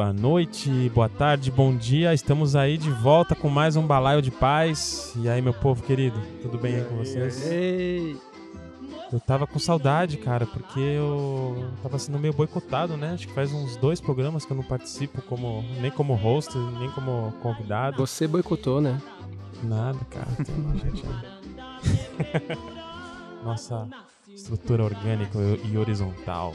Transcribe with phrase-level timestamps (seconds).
[0.00, 2.14] Boa noite, boa tarde, bom dia.
[2.14, 5.12] Estamos aí de volta com mais um balaio de paz.
[5.16, 7.46] E aí, meu povo querido, tudo bem aí com vocês?
[9.12, 13.12] Eu tava com saudade, cara, porque eu tava sendo meio boicotado, né?
[13.12, 16.90] Acho que faz uns dois programas que eu não participo como nem como host, nem
[16.92, 17.98] como convidado.
[17.98, 18.98] Você boicotou, né?
[19.62, 20.28] Nada, cara.
[20.42, 21.04] Tem gente.
[23.44, 23.86] Nossa
[24.34, 26.54] estrutura orgânica e horizontal.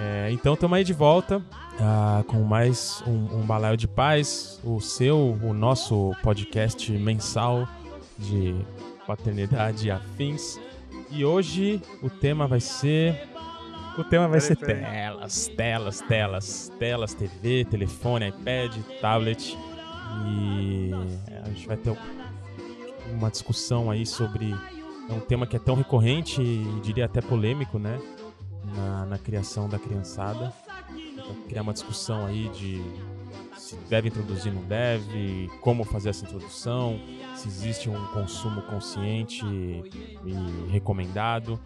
[0.00, 1.42] É, então estamos aí de volta
[1.80, 7.68] ah, com mais um, um Balaio de Paz, o seu, o nosso podcast mensal
[8.16, 8.54] de
[9.04, 10.56] paternidade e afins.
[11.10, 13.28] E hoje o tema vai ser.
[13.98, 19.58] O tema vai ser telas, telas, telas, telas, TV, telefone, iPad, tablet.
[20.28, 20.92] E
[21.42, 21.98] a gente vai ter
[23.10, 24.54] uma discussão aí sobre
[25.08, 27.98] é um tema que é tão recorrente e diria até polêmico, né?
[28.76, 30.52] Na, na criação da criançada.
[31.48, 32.82] Criar uma discussão aí de
[33.56, 36.98] se deve introduzir, não deve, como fazer essa introdução,
[37.34, 41.60] se existe um consumo consciente e recomendado,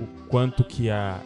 [0.00, 1.20] o quanto que a,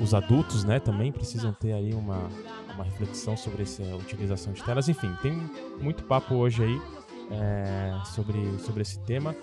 [0.00, 2.28] os adultos, né, também precisam ter aí uma,
[2.74, 4.88] uma reflexão sobre essa utilização de telas.
[4.88, 5.32] Enfim, tem
[5.80, 6.80] muito papo hoje aí
[7.30, 9.34] é, sobre, sobre esse tema.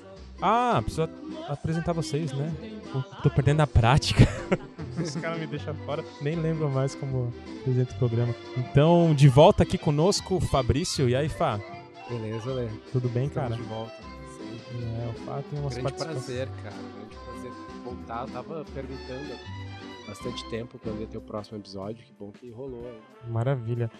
[0.41, 1.09] Ah, preciso
[1.47, 2.53] apresentar vocês, né?
[3.23, 4.25] Tô perdendo a prática.
[5.01, 6.03] Esse cara me deixa fora.
[6.21, 8.33] Nem lembro mais como apresento o programa.
[8.57, 11.09] Então, de volta aqui conosco, Fabrício.
[11.09, 11.59] E aí, Fá?
[12.09, 12.67] Beleza, Lê.
[12.91, 13.61] Tudo bem, Estamos cara?
[13.61, 13.93] de volta.
[14.37, 15.03] Sim.
[15.03, 16.75] É, o Fá tem umas Grande prazer, cara.
[16.75, 17.51] Grande prazer
[17.83, 18.21] voltar.
[18.21, 22.05] Eu tava perguntando há bastante tempo quando ia ter o próximo episódio.
[22.05, 22.85] Que bom que rolou.
[22.85, 22.99] hein?
[23.29, 23.91] Maravilha.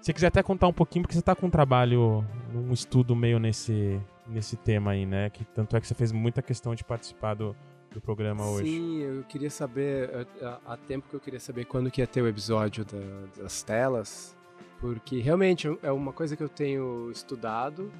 [0.00, 3.14] Se você quiser até contar um pouquinho, porque você tá com um trabalho, um estudo
[3.14, 4.00] meio nesse,
[4.32, 5.30] nesse tema aí, né?
[5.30, 7.54] Que tanto é que você fez muita questão de participar do,
[7.92, 8.70] do programa hoje.
[8.70, 12.06] Sim, eu queria saber, eh, há- há tempo que eu queria saber quando que ia
[12.06, 14.36] ter o episódio da- das telas,
[14.80, 17.92] porque realmente é uma coisa que eu tenho estudado,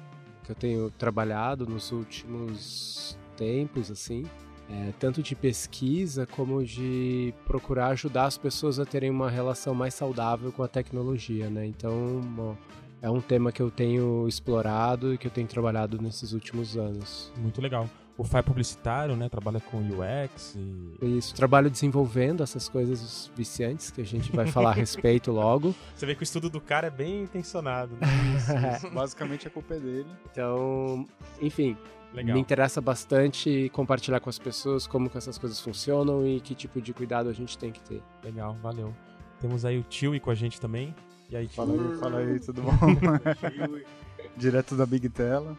[0.43, 4.25] que eu tenho trabalhado nos últimos tempos, assim,
[4.69, 9.93] eh, tanto de pesquisa como de procurar ajudar as pessoas a terem uma relação mais
[9.93, 11.65] saudável com a tecnologia, né?
[11.65, 12.57] Então, bom,
[13.03, 17.33] é um tema que eu tenho explorado e que eu tenho trabalhado nesses últimos anos.
[17.37, 17.89] Muito legal.
[18.17, 19.27] O é publicitário, né?
[19.27, 21.17] Trabalha com UX e...
[21.17, 25.75] Isso, trabalho desenvolvendo essas coisas viciantes que a gente vai falar a respeito logo.
[25.93, 28.79] Você vê que o estudo do cara é bem intencionado, né?
[28.93, 30.09] Basicamente a culpa é dele.
[30.31, 31.05] Então,
[31.41, 31.75] enfim,
[32.13, 32.35] Legal.
[32.35, 36.79] me interessa bastante compartilhar com as pessoas como que essas coisas funcionam e que tipo
[36.79, 38.01] de cuidado a gente tem que ter.
[38.23, 38.93] Legal, valeu.
[39.41, 40.95] Temos aí o Tio com a gente também.
[41.33, 41.65] E aí, Tio?
[41.65, 42.71] Fala aí, fala aí, tudo bom?
[44.37, 45.57] Direto da Big Tela.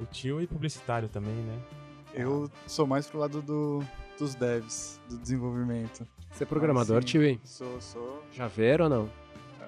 [0.00, 1.60] O Tio e publicitário também, né?
[2.12, 3.84] Eu sou mais pro lado do,
[4.18, 6.04] dos devs, do desenvolvimento.
[6.32, 7.06] Você é programador, Ah, sim.
[7.06, 7.40] tio?
[7.44, 8.24] Sou, sou.
[8.32, 9.10] Javeiro ou não?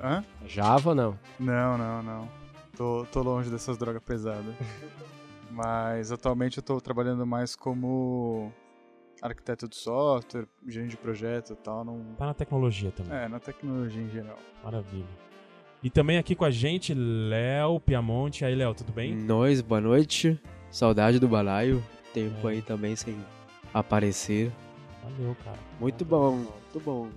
[0.02, 0.24] Hã?
[0.44, 1.16] Java ou não?
[1.38, 2.28] Não, não, não.
[2.76, 4.56] Tô, tô longe dessas drogas pesadas.
[5.52, 8.52] Mas atualmente eu tô trabalhando mais como
[9.22, 11.84] arquiteto de software, gerente de projeto e tal.
[11.84, 12.02] Não...
[12.18, 13.16] Tá na tecnologia também.
[13.16, 14.38] É, na tecnologia em geral.
[14.64, 15.06] Maravilha.
[15.82, 18.44] E também aqui com a gente, Léo Piamonte.
[18.44, 19.14] Aí, Léo, tudo bem?
[19.14, 20.40] Nós, boa noite.
[20.70, 21.82] Saudade do balaio.
[22.12, 22.52] Tempo É.
[22.52, 23.16] aí também sem
[23.72, 24.52] aparecer.
[25.02, 25.58] Valeu, cara.
[25.80, 27.08] Muito bom, muito bom.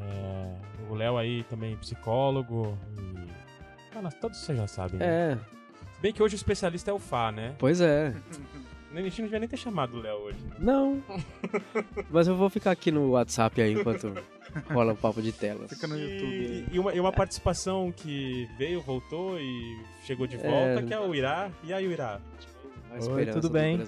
[0.00, 0.56] É,
[0.90, 4.00] o Léo aí também psicólogo e...
[4.02, 5.32] Nós- todos vocês já sabem, né?
[5.32, 5.38] É,
[5.94, 7.54] Se bem que hoje o especialista é o Fá, né?
[7.58, 8.14] pois é.
[8.94, 10.38] A gente não devia nem ter chamado o Léo hoje.
[10.58, 11.02] Não.
[12.10, 14.14] Mas eu vou ficar aqui no WhatsApp aí enquanto
[14.70, 15.70] rola o papo de telas.
[15.70, 16.66] Fica no YouTube.
[16.70, 20.38] E, e uma, e uma participação que veio, voltou e chegou de É.
[20.38, 21.50] volta, que é o Irá.
[21.62, 22.20] E aí, o Irá?
[23.10, 23.78] Oi, tudo bem?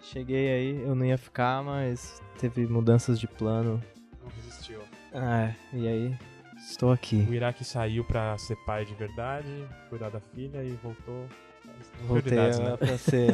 [0.00, 3.82] Cheguei aí, eu não ia ficar, mas teve mudanças de plano.
[4.22, 4.80] Não resistiu.
[5.12, 6.16] Ah, e aí?
[6.56, 7.26] Estou aqui.
[7.28, 9.48] O Irá que saiu pra ser pai de verdade,
[9.90, 11.26] cuidar da filha e voltou.
[12.06, 12.58] Voltei né?
[12.58, 12.76] né?
[12.76, 13.32] pra ser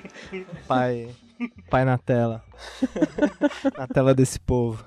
[0.66, 1.08] pai,
[1.68, 2.44] pai na tela.
[3.76, 4.84] na tela desse povo.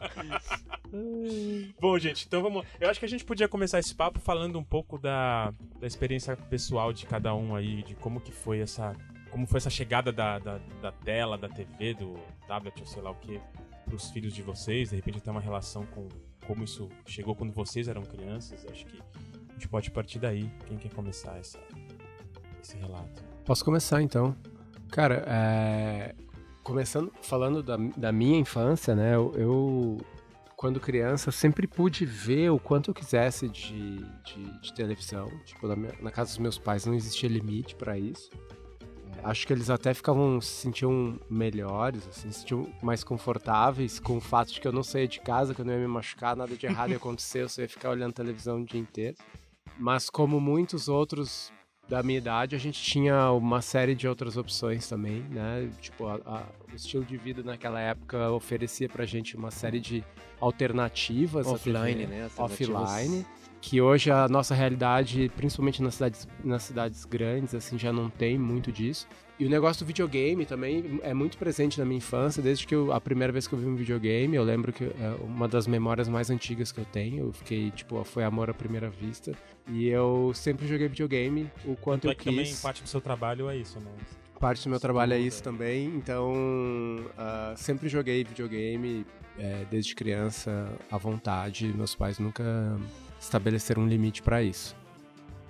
[1.79, 2.65] Bom, gente, então vamos.
[2.79, 6.35] Eu acho que a gente podia começar esse papo falando um pouco da, da experiência
[6.35, 8.95] pessoal de cada um aí, de como que foi essa.
[9.29, 13.11] Como foi essa chegada da, da, da tela, da TV, do tablet ou sei lá
[13.11, 13.39] o que,
[13.85, 16.09] pros filhos de vocês, de repente até uma relação com
[16.45, 18.65] como isso chegou quando vocês eram crianças.
[18.69, 18.99] Acho que
[19.49, 20.51] a gente pode partir daí.
[20.67, 21.59] Quem quer começar essa,
[22.61, 23.23] esse relato?
[23.45, 24.35] Posso começar então?
[24.91, 26.13] Cara, é,
[26.63, 29.15] começando falando da, da minha infância, né?
[29.15, 29.97] Eu, eu,
[30.55, 35.27] quando criança, sempre pude ver o quanto eu quisesse de, de, de televisão.
[35.45, 38.29] Tipo, na, minha- na casa dos meus pais não existia limite pra isso.
[39.23, 44.21] acho que eles até ficavam, se sentiam melhores, assim, se sentiam mais confortáveis com o
[44.21, 46.55] fato de que eu não saía de casa, que eu não ia me machucar, nada
[46.55, 49.15] de errado ia acontecer, eu só ia ficar olhando televisão o dia inteiro.
[49.79, 51.51] Mas como muitos outros
[51.91, 55.69] da minha idade, a gente tinha uma série de outras opções também, né?
[55.81, 60.01] Tipo, a, a, o estilo de vida naquela época oferecia pra gente uma série de
[60.39, 62.29] alternativas Offline, né?
[62.37, 62.81] Alternativas.
[62.81, 63.25] offline,
[63.61, 68.37] que hoje a nossa realidade, principalmente nas cidades, nas cidades grandes, assim, já não tem
[68.37, 69.07] muito disso.
[69.39, 72.91] E o negócio do videogame também é muito presente na minha infância, desde que eu,
[72.91, 76.09] a primeira vez que eu vi um videogame, eu lembro que é uma das memórias
[76.09, 79.31] mais antigas que eu tenho, eu fiquei, tipo, foi amor à primeira vista.
[79.67, 82.61] E eu sempre joguei videogame o quanto Tanto eu é que também quis.
[82.61, 83.91] parte do seu trabalho é isso, né?
[84.39, 86.33] Parte do meu trabalho é isso também, então
[87.15, 89.05] ah, sempre joguei videogame
[89.37, 91.71] é, desde criança à vontade.
[91.75, 92.43] Meus pais nunca
[93.21, 94.75] estabeleceram um limite pra isso.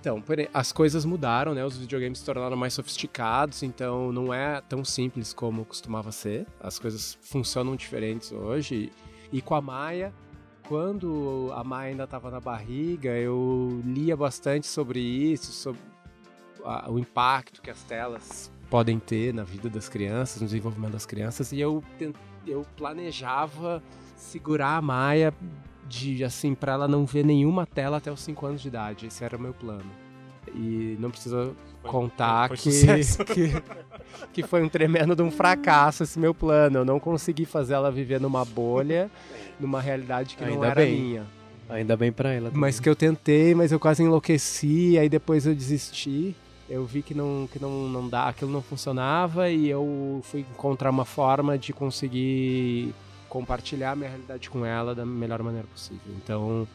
[0.00, 0.22] Então,
[0.52, 1.64] as coisas mudaram, né?
[1.64, 6.44] Os videogames se tornaram mais sofisticados, então não é tão simples como costumava ser.
[6.60, 8.92] As coisas funcionam diferentes hoje.
[9.32, 10.12] E com a Maia,
[10.68, 15.80] quando a Maia ainda estava na barriga, eu lia bastante sobre isso, sobre
[16.64, 21.06] a- o impacto que as telas podem ter na vida das crianças, no desenvolvimento das
[21.06, 21.82] crianças, e eu,
[22.46, 23.80] eu planejava
[24.16, 25.32] segurar a Maia
[25.88, 29.06] de assim para ela não ver nenhuma tela até os 5 anos de idade.
[29.06, 29.84] Esse era o meu plano.
[30.54, 33.24] E não precisa Foi- contar foi que, sucesso.
[33.24, 33.52] que
[34.32, 36.78] que foi um tremendo de um fracasso esse meu plano.
[36.78, 39.10] Eu não consegui fazer ela viver numa bolha,
[39.60, 41.00] numa realidade que não Ainda era bem.
[41.00, 41.26] minha.
[41.68, 42.50] Ainda bem pra ela.
[42.52, 46.34] Mas que eu tentei, mas eu quase enlouqueci, aí depois eu desisti.
[46.68, 50.90] Eu vi que não, que não, não dá, aquilo não funcionava e eu fui encontrar
[50.90, 52.94] uma forma de conseguir
[53.32, 56.12] compartilhar minha realidade com ela da melhor maneira possível.
[56.22, 56.68] Então,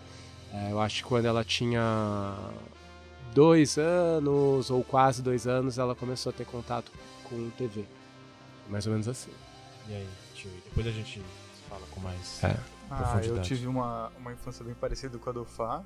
[0.52, 2.36] é, eu acho que quando ela tinha
[3.32, 6.92] dois anos ou quase dois anos, ela começou a ter contato
[7.26, 7.86] com TV.
[8.68, 9.30] Mais ou menos assim.
[9.88, 10.50] E aí, tio?
[10.66, 11.22] Depois a gente
[11.70, 12.44] fala com mais.
[12.44, 12.58] É.
[12.90, 15.84] Ah, eu tive uma, uma infância bem parecida com a do Fá.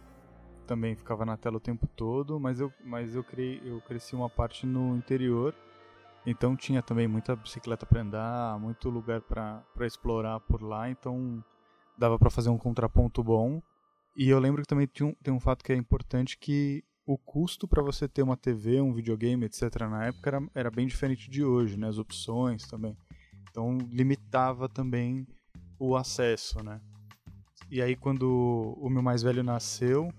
[0.66, 4.30] Também ficava na tela o tempo todo, mas eu, mas eu, criei, eu cresci uma
[4.30, 5.54] parte no interior.
[6.26, 10.90] Então tinha também muita bicicleta para andar, muito lugar para explorar por lá.
[10.90, 11.44] Então
[11.98, 13.62] dava para fazer um contraponto bom.
[14.16, 17.18] E eu lembro que também tinha um, tem um fato que é importante que o
[17.18, 19.82] custo para você ter uma TV, um videogame, etc.
[19.90, 21.88] na época era, era bem diferente de hoje, né?
[21.88, 22.96] As opções também.
[23.50, 25.28] Então limitava também
[25.80, 26.80] o acesso, né?
[27.70, 30.14] E aí quando o meu mais velho nasceu,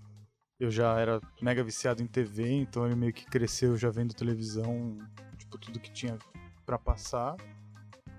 [0.58, 4.96] eu já era mega viciado em TV, então ele meio que cresceu já vendo televisão,
[5.52, 6.18] tipo tudo que tinha
[6.64, 7.36] pra passar.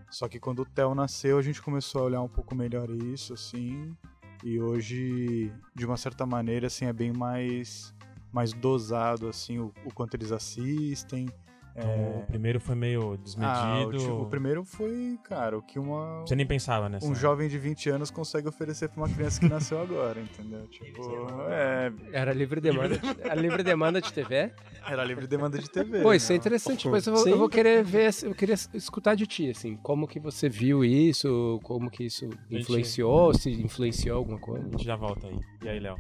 [0.10, 3.34] Só que quando o Theo nasceu, a gente começou a olhar um pouco melhor isso,
[3.34, 3.96] assim.
[4.44, 7.94] E hoje, de uma certa maneira, assim, é bem mais
[8.32, 11.28] mais dosado, assim, o, o quanto eles assistem.
[11.76, 13.98] Então, É, o primeiro foi meio ah, o, desmedido.
[13.98, 17.08] tipo, o primeiro foi, cara, o que uma, Você nem pensava nessa.
[17.08, 20.64] um jovem de 20 anos consegue oferecer pra uma criança que nasceu agora, entendeu?
[20.70, 21.02] Tipo,
[21.50, 24.52] é, Era livre demanda, era livre demanda de TV?
[24.86, 26.02] era livre demanda de TV.
[26.02, 26.38] Pô, isso é né?
[26.40, 30.20] interessante, mas eu eu vou querer ver, eu queria escutar de ti, assim, como que
[30.20, 34.68] você viu isso, como que isso influenciou, se influenciou alguma coisa.
[34.68, 35.40] A gente já volta aí.
[35.64, 35.96] E aí, Léo?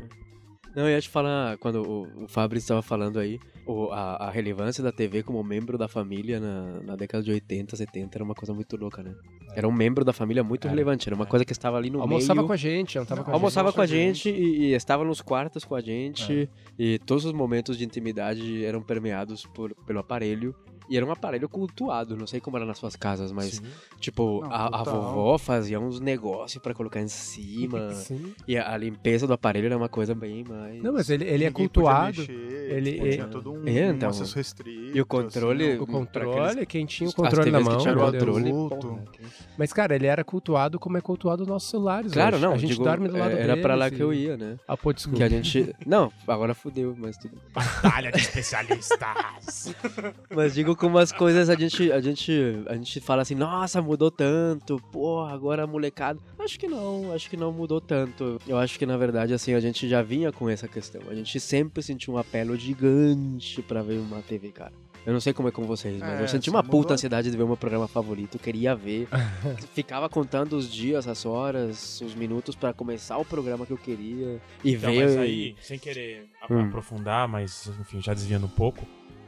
[0.75, 4.31] Não, eu ia te falar, quando o, o Fabrício estava falando aí, o- a, a
[4.31, 8.33] relevância da TV como membro da família na, na década de 80, 70 era uma
[8.33, 9.13] coisa muito louca, né?
[9.55, 10.71] Era um membro da família muito Era.
[10.75, 12.47] relevante, era uma coisa que estava ali no Almoçava meio.
[12.47, 13.75] com a gente, jantava com a Almoçava gente.
[13.75, 16.49] com a gente e, e estava nos quartos com a gente
[16.79, 20.55] e todos os momentos de intimidade eram permeados por, pelo aparelho
[20.89, 23.63] e era um aparelho cultuado, não sei como era nas suas casas, mas Sim.
[23.99, 28.33] tipo, Não, a, a vovó fazia uns negócios pra colocar em cima Sim.
[28.47, 30.81] e a, a limpeza do aparelho era uma coisa bem mais...
[30.81, 32.21] Não, mas ele, ele é cultuado.
[32.71, 34.09] Ele- tipo, ele- tinha todo um, É, um então.
[34.09, 34.97] acesso restrito.
[34.97, 37.77] E o controle- assim, O pra controle, aqueles- quem tinha o controle na mão.
[37.77, 39.03] que tinha meu controle, porra,
[39.57, 42.11] Mas, cara, ele era cultuado como é cultuado os nossos celulares.
[42.11, 42.45] Claro, hoje.
[42.45, 44.57] não, A gente digo, dorme do lado é, era pra lá que eu ia, né?
[44.67, 45.17] Ah, pô, desculpa.
[45.17, 45.75] Que a gente.
[45.85, 47.37] Não, agora fudeu, mas tudo.
[47.53, 49.73] Batalha de especialistas!
[50.33, 52.31] Mas digo como as coisas a gente, a gente,
[52.67, 56.19] a gente fala assim, nossa, mudou tanto, porra, agora a molecada.
[56.39, 58.39] Acho que não, acho que não mudou tanto.
[58.47, 61.01] Eu acho que na verdade assim a gente já vinha com essa questão.
[61.09, 64.71] A gente sempre sentiu um apelo gigante pra ver uma TV, cara.
[65.05, 66.79] Eu não sei como é com vocês, mas É, eu senti uma mudou.
[66.81, 69.07] puta ansiedade de ver o meu programa favorito, queria ver.
[69.73, 74.41] Ficava contando os dias, as horas, os minutos pra começar o programa que eu queria
[74.63, 75.01] e Então, ver.
[75.03, 76.61] mas aí, sem querer Hum.
[76.67, 78.85] aprofundar, mas enfim, já desviando um pouco,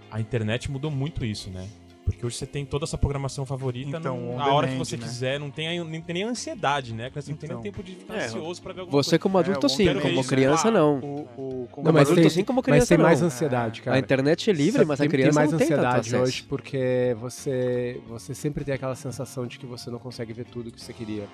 [0.09, 1.67] a internet mudou muito isso, né?
[2.05, 4.95] Porque hoje você tem toda essa programação favorita Então, no- on a hora que você
[4.95, 5.03] né?
[5.03, 7.05] quiser, não tem, nem tem nem ansiedade, né?
[7.09, 7.63] Porque Você não tem nem Então.
[7.71, 10.19] tempo de ficar É, ansioso pra ver alguma Você como É, adulto o sim, como
[10.21, 10.77] isso, criança né?
[10.79, 10.99] não.
[10.99, 13.27] O, o, como Não, mas adulto tem- sim, como Mas criança tem mais não.
[13.27, 13.97] ansiedade, cara.
[13.97, 16.43] A internet é livre, Sabe, mas tem, a criança tem mais não tem ansiedade hoje
[16.43, 20.79] porque você você sempre tem aquela sensação de que você não consegue ver tudo que
[20.79, 21.27] você queria.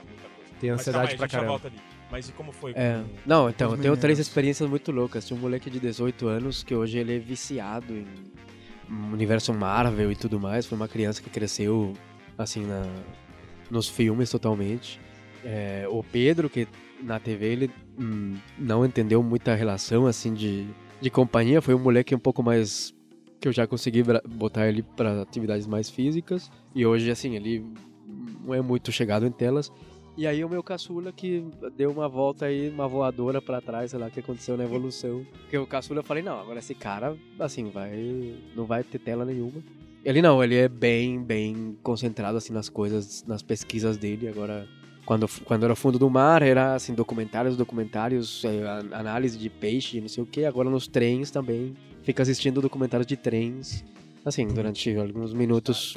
[0.59, 1.49] Tem Mas calma ansiedade aí, a pra caramba.
[1.49, 1.77] volta ali.
[2.09, 2.71] Mas e como foi?
[2.75, 3.01] É.
[3.25, 5.25] Não, então, eu tenho três experiências muito loucas.
[5.27, 8.05] Tinha um moleque de 18 anos que hoje ele é viciado em
[9.11, 10.65] universo Marvel e tudo mais.
[10.65, 11.93] Foi uma criança que cresceu,
[12.37, 12.85] assim, na,
[13.69, 14.99] nos filmes totalmente.
[15.43, 16.67] É, o Pedro, que
[17.01, 20.67] na TV ele hum, não entendeu muita relação, assim, de,
[20.99, 21.61] de companhia.
[21.61, 22.93] Foi um moleque um pouco mais...
[23.39, 26.51] Que eu já consegui botar ele para atividades mais físicas.
[26.75, 27.65] E hoje, assim, ele
[28.45, 29.71] não é muito chegado em telas.
[30.21, 31.43] E aí o meu caçula que
[31.75, 35.25] deu uma volta aí, uma voadora pra trás, sei lá, que aconteceu na evolução.
[35.39, 38.35] Porque o caçula eu falei, não, agora esse cara, assim, vai.
[38.55, 39.63] não vai ter tela nenhuma.
[40.05, 44.27] Ele não, ele é bem, bem concentrado assim nas coisas, nas pesquisas dele.
[44.27, 44.67] Agora,
[45.07, 50.07] quando, quando era fundo do mar, era assim, documentários, documentários, é, análise de peixe, não
[50.07, 50.45] sei o que.
[50.45, 51.73] Agora nos trens também.
[52.03, 53.83] Fica assistindo documentários de trens.
[54.23, 55.93] Assim, durante alguns minutos.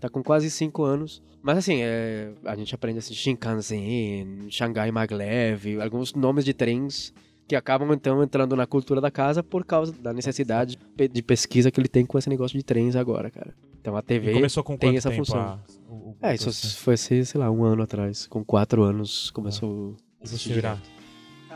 [0.00, 1.22] Tá com quase 5 anos.
[1.42, 7.12] Mas assim, é, a gente aprende assim, Shinkansen, Shanghai Maglev, alguns nomes de trens
[7.46, 10.78] que acabam então entrando na cultura da casa por causa da necessidade
[11.12, 13.54] de pesquisa que ele tem com esse negócio de trens agora, cara.
[13.80, 15.40] Então a TV começou com tem essa tempo função.
[15.40, 15.58] a-
[15.90, 18.26] o- o- É, isso foi, sei lá, um ano atrás.
[18.26, 20.80] Com quatro anos começou a você assistir virar.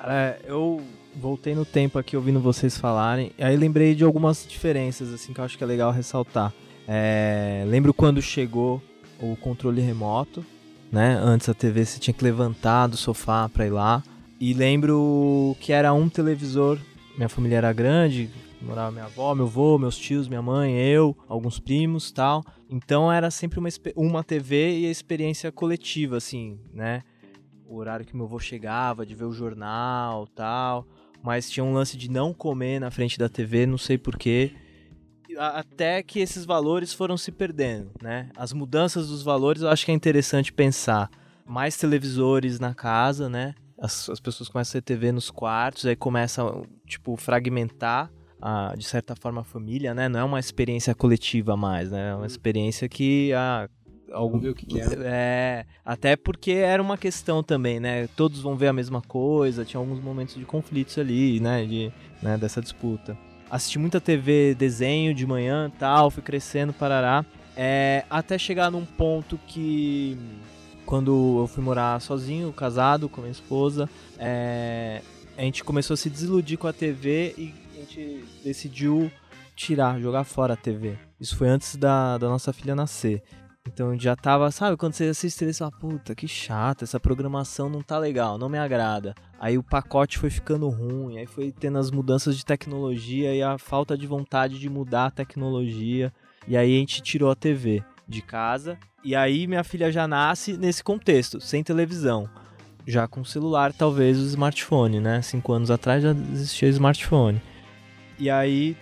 [0.01, 0.81] Cara, eu
[1.17, 5.45] voltei no tempo aqui ouvindo vocês falarem, aí lembrei de algumas diferenças, assim, que eu
[5.45, 6.55] acho que é legal ressaltar.
[6.87, 8.81] É, lembro quando chegou
[9.21, 10.47] o controle remoto,
[10.93, 11.19] né?
[11.21, 14.01] Antes a TV você tinha que levantar do sofá pra ir lá.
[14.39, 16.79] E lembro que era um televisor,
[17.17, 18.31] minha família era grande,
[18.63, 22.45] morava minha avó, meu avô, meus tios, minha mãe, eu, alguns primos tal.
[22.71, 27.03] Então era sempre uma, uma TV e a experiência coletiva, assim, né?
[27.69, 30.87] O horário que meu avô chegava, de ver o jornal tal.
[31.23, 34.53] Mas tinha um lance de não comer na frente da TV, não sei porquê.
[35.37, 38.31] Até que esses valores foram se perdendo, né?
[38.37, 41.11] As mudanças dos valores eu acho que é interessante pensar.
[41.45, 43.55] Mais televisores na casa, né?
[43.79, 46.43] As, as pessoas começam a ter TV nos quartos, aí começa,
[46.87, 48.11] tipo, fragmentar,
[48.41, 50.09] a, de certa forma, a família, né?
[50.09, 52.11] Não é uma experiência coletiva mais, né?
[52.11, 53.69] É uma experiência que a,
[54.13, 54.87] algum, ver o que que é.
[55.05, 58.09] é, até porque era uma questão também, né?
[58.17, 61.65] Todos vão ver a mesma coisa, tinha alguns momentos de conflitos ali, né?
[61.65, 62.37] De, né?
[62.37, 63.17] Dessa disputa.
[63.51, 67.25] Assisti muita TV, desenho de manhã tal, fui crescendo, parará.
[67.57, 70.17] É, até chegar num ponto que
[70.85, 73.89] quando eu fui morar sozinho, casado com minha esposa,
[74.19, 75.03] é,
[75.37, 79.11] a gente começou a se desiludir com a TV e a gente decidiu
[79.55, 80.97] tirar, jogar fora a TV.
[81.21, 83.23] Isso foi antes da, da nossa filha nascer.
[83.69, 87.69] Então já tava, sabe, quando você assiste ele, você fala, puta, que chato, essa programação
[87.69, 89.15] não tá legal, não me agrada.
[89.39, 93.59] Aí o pacote foi ficando ruim, aí foi tendo as mudanças de tecnologia e a
[93.59, 96.13] falta de vontade de mudar a tecnologia.
[96.47, 98.79] E aí a gente tirou a TV de casa.
[99.05, 102.29] E aí minha filha já nasce nesse contexto, sem televisão.
[102.87, 105.21] Já com celular, talvez o smartphone, né?
[105.21, 107.41] Cinco anos atrás já existia smartphone.
[108.19, 108.77] E aí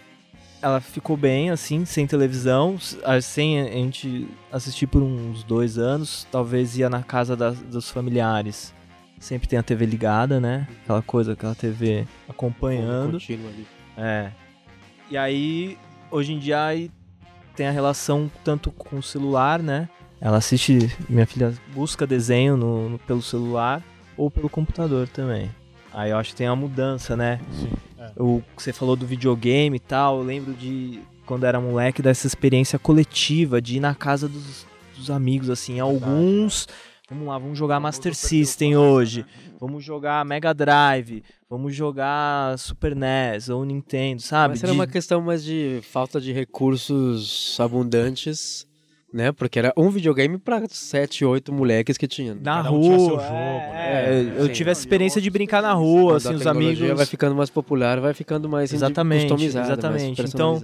[0.66, 2.76] ela ficou bem, assim, sem televisão,
[3.22, 6.26] sem a gente assistir por uns dois anos.
[6.30, 8.74] Talvez ia na casa das- dos familiares.
[9.18, 10.66] Sempre tem a TV ligada, né?
[10.82, 13.12] Aquela coisa, aquela TV acompanhando.
[13.12, 13.66] Contínuo ali.
[13.96, 14.30] É.
[15.10, 15.78] E aí,
[16.10, 16.90] hoje em dia, aí
[17.54, 19.88] tem a relação tanto com o celular, né?
[20.20, 23.82] Ela assiste, minha filha busca desenho no, no- pelo celular
[24.16, 25.50] ou pelo computador também.
[25.94, 27.40] Aí eu acho que tem uma mudança, né?
[27.52, 27.70] Sim.
[28.18, 32.26] O que você falou do videogame e tal, eu lembro de quando era moleque dessa
[32.26, 36.66] experiência coletiva de ir na casa dos, dos amigos, assim, alguns.
[37.10, 39.24] Vamos lá, vamos jogar Master System hoje.
[39.60, 41.22] Vamos jogar Mega Drive.
[41.48, 44.54] Vamos jogar Super NES ou Nintendo, sabe?
[44.54, 48.66] Mas era De- uma questão mais de falta de recursos abundantes,
[49.12, 49.32] né?
[49.32, 52.34] Porque era um videogame pra sete, oito moleques que tinha.
[52.34, 53.20] Na Cada um tinha seu rua.
[53.20, 54.14] jogo, é, né?
[54.36, 54.52] é, eu Sim.
[54.52, 56.88] tive essa experiência de brincar na rua, assim, a os amigos.
[56.96, 60.22] vai ficando mais popular, vai ficando mais Exatamente, customizada, mais exatamente.
[60.22, 60.62] Então.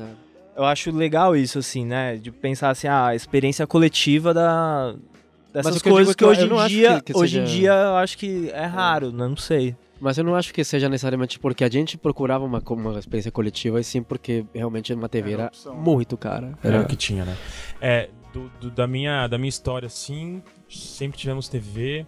[0.54, 2.16] Eu acho legal isso, assim, né?
[2.16, 4.94] De pensar assim, ah, a experiência coletiva da.
[5.52, 7.72] Dessas eu coisas é que, que hoje em dia, que- que hoje em seja- dia
[7.72, 9.28] eu acho que é raro, né?
[9.28, 9.74] não sei.
[10.00, 13.78] Mas eu não acho que seja necessariamente porque a gente procurava uma, uma experiência coletiva,
[13.80, 15.74] e sim porque realmente uma TV Era era opção.
[15.76, 16.52] muito cara.
[16.62, 17.36] Era o que tinha, né?
[17.80, 22.06] É, do, do- da, minha, da minha história, sim, sempre tivemos TV,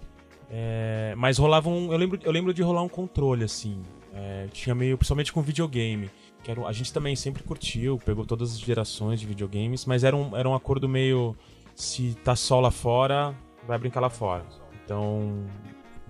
[0.50, 1.92] é, mas rolava um...
[1.92, 3.82] Eu lembro, eu lembro de rolar um controle, assim,
[4.14, 6.10] é, tinha meio, principalmente com videogame.
[6.42, 10.14] que era, a gente também sempre curtiu, pegou todas as gerações de videogames, mas era
[10.16, 11.36] um, era um acordo meio.
[11.74, 13.34] Se tá sol lá fora,
[13.66, 14.44] vai brincar lá fora.
[14.84, 15.44] Então.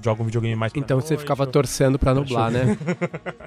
[0.03, 2.77] Joga um videogame mais pra Então você noite, ficava ou- torcendo pra nublar, né?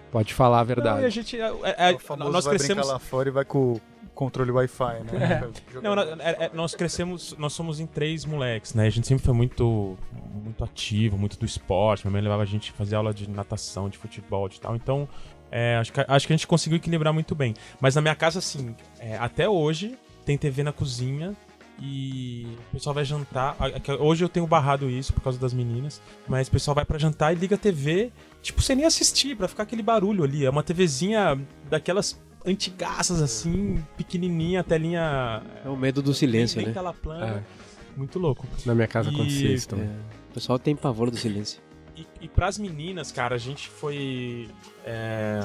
[0.09, 1.09] Pode falar a Não, e a verdade.
[1.11, 1.39] gente.
[1.39, 1.51] é-
[1.91, 2.83] é- o famoso nós vai crescemos.
[2.83, 3.79] brincar lá fora e vai com
[4.17, 5.49] controle Wi-Fi, né?
[5.81, 8.87] Não, na- é- é- nós crescemos, nós somos em três moleques, né?
[8.87, 9.95] A gente sempre foi muito,
[10.33, 12.03] muito ativo, muito do esporte.
[12.05, 14.75] Minha mãe levava a gente a fazer aula de natação, de futebol, de tal.
[14.75, 15.07] Então,
[15.51, 17.53] é, acho, que, acho que a gente conseguiu equilibrar muito bem.
[17.79, 19.95] Mas na minha casa, assim, é, até hoje
[20.25, 21.35] tem TV na cozinha
[21.79, 23.55] e o pessoal vai jantar.
[23.99, 27.31] Hoje eu tenho barrado isso por causa das meninas, mas o pessoal vai pra jantar
[27.33, 30.43] e liga a TV, tipo, sem nem assistir, pra ficar aquele barulho ali.
[30.43, 36.73] É uma TVzinha daquelas antigaças, assim, pequenininha, telinha É o medo do silêncio, bem, bem
[36.73, 36.79] né?
[36.79, 37.43] tela plana.
[37.43, 37.97] É.
[37.97, 38.47] Muito louco.
[38.65, 39.87] Na minha casa E- acontecia isso também.
[40.29, 41.59] O pessoal tem pavor do silêncio.
[41.95, 44.47] E, e pras meninas, cara, a gente foi.
[44.85, 45.43] é,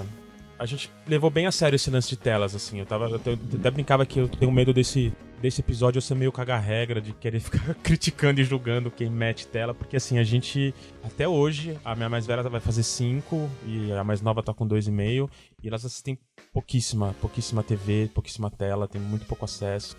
[0.59, 2.78] a gente levou bem a sério esse lance de telas, assim.
[2.78, 6.02] Eu, tava, eu até- eu até brincava que eu tenho medo desse, desse episódio eu
[6.02, 7.40] ser meio cagar-regra, de querer
[7.73, 12.09] ficar criticando e julgando quem mete tela, porque assim, a gente, até hoje, a minha
[12.11, 15.28] mais velha vai fazer 5 e a mais nova tá com 2,5,
[15.62, 16.16] e elas assistem
[16.52, 19.97] pouquíssima, pouquíssima TV, pouquíssima tela, tem muito pouco acesso.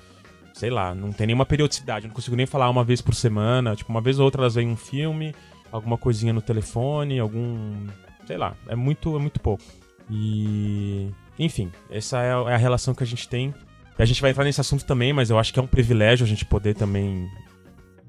[0.54, 3.90] Sei lá, não tem nenhuma periodicidade, não consigo nem falar uma vez por semana, tipo,
[3.90, 5.34] uma vez ou outra elas veem um filme,
[5.72, 7.88] alguma coisinha no telefone, algum.
[8.28, 9.64] sei lá, é muito, é muito pouco.
[10.10, 11.10] E.
[11.40, 13.54] Enfim, essa é a, é a relação que a gente tem.
[13.98, 16.30] A gente vai entrar nesse assunto também, mas eu acho que é um privilégio a
[16.30, 17.30] gente poder também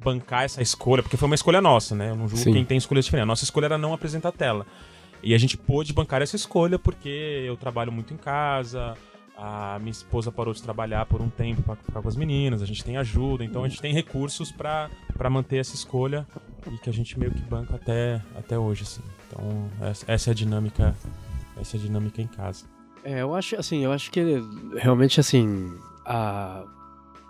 [0.03, 2.11] bancar essa escolha, porque foi uma escolha nossa, né?
[2.11, 2.53] Eu não julgo Sim.
[2.53, 3.25] quem tem escolhas diferentes.
[3.25, 4.67] A nossa escolha era não apresentar tela.
[5.25, 7.09] E a gente pôde bancar essa escolha porque
[7.47, 8.95] eu trabalho muito em casa,
[9.35, 12.67] a minha esposa parou de trabalhar por um tempo pra ficar com as meninas, a
[12.67, 14.91] gente tem ajuda, então a gente tem recursos pra
[15.31, 16.27] manter essa escolha
[16.71, 19.03] e que a gente meio que banca até, até hoje, assim.
[19.27, 20.95] Então, essa, essa é a dinâmica,
[21.59, 22.67] essa é a dinâmica em casa.
[23.03, 24.23] É, eu acho assim, eu acho que
[24.77, 26.65] realmente assim, a...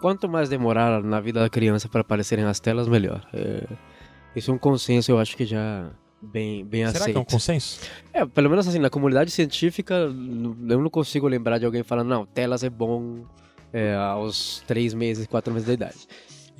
[0.01, 3.25] quanto mais demorar na vida da criança para aparecerem as telas, melhor.
[3.33, 3.67] É,
[4.35, 5.91] Isso é um consenso, eu acho que já
[6.25, 7.13] bem, bem Será aceito.
[7.13, 7.80] que é um consenso?
[8.13, 12.26] É, pelo menos assim, na comunidade científica, eu não consigo lembrar de alguém falando, não,
[12.26, 13.25] telas é bom
[13.73, 15.99] é, aos três meses, quatro meses de idade.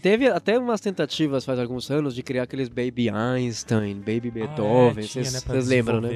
[0.05, 5.01] Teve até umas tentativas faz alguns anos de criar aqueles Baby Einstein, Baby Beethoven, Ah,
[5.01, 6.11] é, vocês né, vocês lembram, né?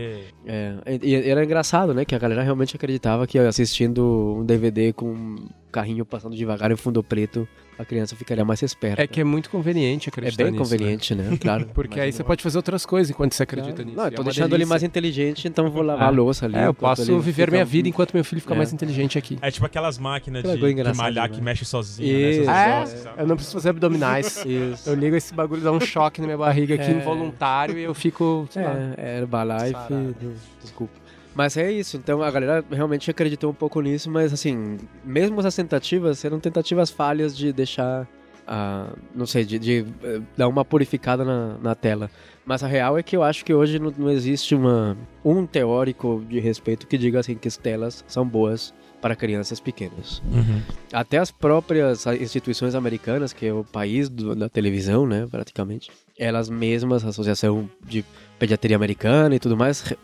[0.44, 2.04] É, e e era engraçado, né?
[2.04, 5.36] Que a galera realmente acreditava que assistindo um DVD com
[5.68, 7.46] carrinho passando devagar em fundo preto,
[7.78, 9.00] a criança ficaria mais esperta.
[9.02, 10.68] É que é muito conveniente É acreditar bem nisso, né?
[10.78, 11.38] conveniente, né?
[11.40, 11.68] Claro.
[11.72, 13.96] Porque aí você pode fazer outras coisas enquanto você acredita nisso.
[13.96, 14.68] Não, eu E tô é deixando ele delícia.
[14.68, 16.08] mais inteligente, então vou lavar É.
[16.08, 16.56] a louça ali.
[16.56, 18.56] É, eu posso ele viver fica- minha vida enquanto meu filho fica É.
[18.56, 19.38] mais inteligente aqui.
[19.40, 21.34] É tipo aquelas máquinas de, de malhar né?
[21.36, 22.46] que mexe sozinha, Isso.
[22.46, 22.52] né?
[22.52, 24.42] É, Essas vozes, eu não preciso fazer abdominais.
[24.46, 24.88] Isso.
[24.90, 26.94] Eu ligo esse bagulho, dá um choque na minha barriga aqui, É.
[26.94, 28.74] involuntário, e eu fico, sei lá.
[28.96, 30.16] É, Herbalife, Sarado.
[30.62, 31.07] desculpa.
[31.38, 35.54] Mas é isso, então a galera realmente acreditou um pouco nisso, mas assim, mesmo essas
[35.54, 38.08] tentativas eram tentativas falhas de deixar,
[38.44, 42.10] a, não sei, de, de, eh, dar uma purificada na, na tela.
[42.44, 46.24] Mas a real é que eu acho que hoje não, não existe uma, um teórico
[46.28, 50.20] de respeito que diga assim que as telas são boas para crianças pequenas.
[50.32, 50.60] Uhum.
[50.92, 56.50] Até as próprias instituições americanas, que é o país do- da televisão, né, praticamente, elas
[56.50, 58.04] mesmas, a Associação de
[58.40, 59.94] Pediatria Americana e tudo mais,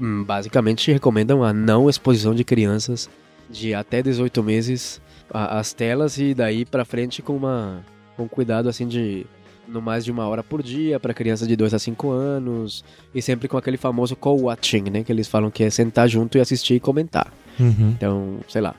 [0.00, 3.08] basicamente recomendam a não exposição de crianças
[3.48, 5.00] de até 18 meses
[5.32, 7.84] às telas e daí pra frente com uma
[8.16, 9.26] com cuidado assim de
[9.68, 12.84] no mais de uma hora por dia para crianças de 2 a 5 anos
[13.14, 16.40] e sempre com aquele famoso co-watching, né, que eles falam que é sentar junto e
[16.40, 17.32] assistir e comentar.
[17.58, 17.90] Uhum.
[17.90, 18.74] Então, sei lá.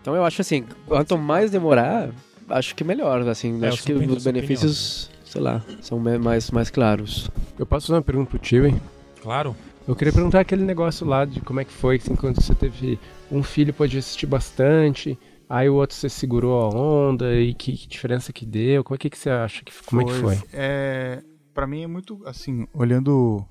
[0.00, 2.10] Então eu acho assim, quanto mais demorar,
[2.48, 7.30] acho que melhor, assim, É, acho que os benefícios, sei lá, são mais, mais claros.
[7.58, 8.80] Eu posso fazer uma pergunta pro tio, hein?
[9.22, 9.54] Claro.
[9.86, 12.98] Eu queria perguntar aquele negócio lá de como é que foi, assim, quando você teve
[13.30, 15.16] um filho, pode assistir bastante,
[15.48, 18.98] aí o outro você segurou a onda, e que, que diferença que deu, como é
[18.98, 20.38] que, que você acha, que, como é que foi?
[20.52, 21.22] É,
[21.54, 23.46] para mim é muito assim, olhando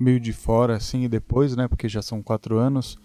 [0.00, 2.98] meio de fora assim e depois, né, porque já são quatro anos,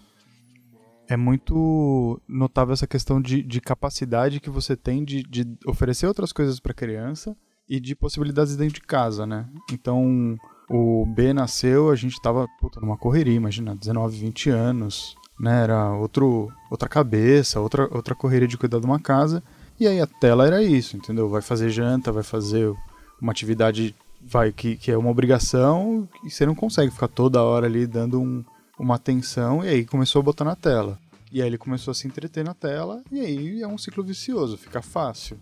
[1.06, 6.32] é muito notável essa questão de, de capacidade que você tem de, de oferecer outras
[6.32, 7.36] coisas para criança
[7.68, 9.48] e de possibilidades dentro de casa, né?
[9.72, 10.36] Então,
[10.70, 15.64] o B nasceu, a gente tava puta, numa correria, imagina, 19, 20 anos, né?
[15.64, 19.42] Era outro, outra cabeça, outra, outra correria de cuidar de uma casa.
[19.80, 21.28] E aí a tela era isso, entendeu?
[21.28, 22.72] Vai fazer janta, vai fazer
[23.20, 27.66] uma atividade vai que, que é uma obrigação e você não consegue ficar toda hora
[27.66, 28.44] ali dando um,
[28.78, 30.98] uma atenção e aí começou a botar na tela.
[31.32, 34.56] E aí ele começou a se entreter na tela e aí é um ciclo vicioso,
[34.56, 35.36] fica fácil.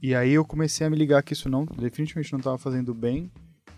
[0.00, 3.32] E aí eu comecei a me ligar que isso não definitivamente não estava fazendo bem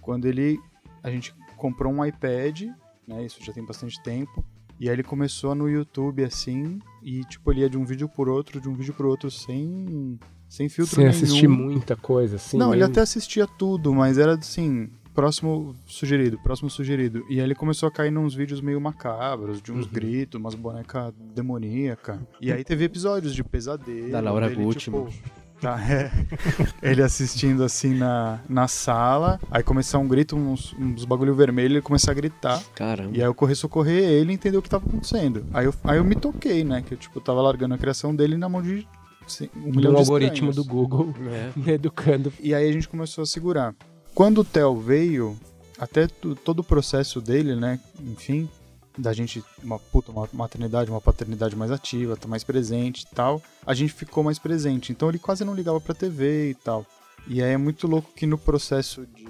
[0.06, 0.58] quando ele
[1.02, 2.62] a gente comprou um iPad,
[3.06, 3.24] né?
[3.26, 4.44] Isso já tem bastante tempo.
[4.78, 8.28] E aí ele começou no YouTube assim, e tipo, ele ia de um vídeo por
[8.28, 11.16] outro, de um vídeo pro outro, sem, sem filtro Sem nenhum.
[11.16, 12.56] assistir muita coisa, assim.
[12.58, 17.24] Não, ele até assistia tudo, mas era assim, próximo sugerido, próximo sugerido.
[17.30, 19.92] E aí ele começou a cair nos vídeos meio macabros, de uns Uhum.
[19.92, 22.20] gritos, umas bonecas demoníacas.
[22.38, 24.10] E aí teve episódios de pesadelo.
[24.10, 25.08] Da Laura dele, Gucci, tipo.
[25.60, 26.10] Tá, é.
[26.82, 31.82] Ele assistindo assim na, na sala, aí começar um grito, uns, uns bagulho vermelho, ele
[31.82, 32.62] começar a gritar.
[32.74, 33.16] Caramba.
[33.16, 35.46] E aí eu corri socorrer ele e entender o que tava acontecendo.
[35.54, 36.82] Aí eu, aí eu me toquei, né?
[36.86, 38.86] Que eu, tipo, tava largando a criação dele na mão de
[39.26, 40.56] assim, um milhão um de algoritmo estranhos.
[40.56, 41.14] do Google
[41.66, 41.72] É.
[41.72, 42.32] educando.
[42.40, 43.74] E aí a gente começou a segurar.
[44.14, 45.36] Quando o Theo veio,
[45.78, 47.80] até todo o processo dele, né?
[48.00, 48.48] Enfim,
[48.98, 53.42] da gente, uma puta, uma maternidade, uma paternidade mais ativa, tá mais presente e tal,
[53.66, 54.92] a gente ficou mais presente.
[54.92, 56.84] Então ele quase não ligava pra TV e tal.
[57.26, 59.26] E aí é muito louco que no processo de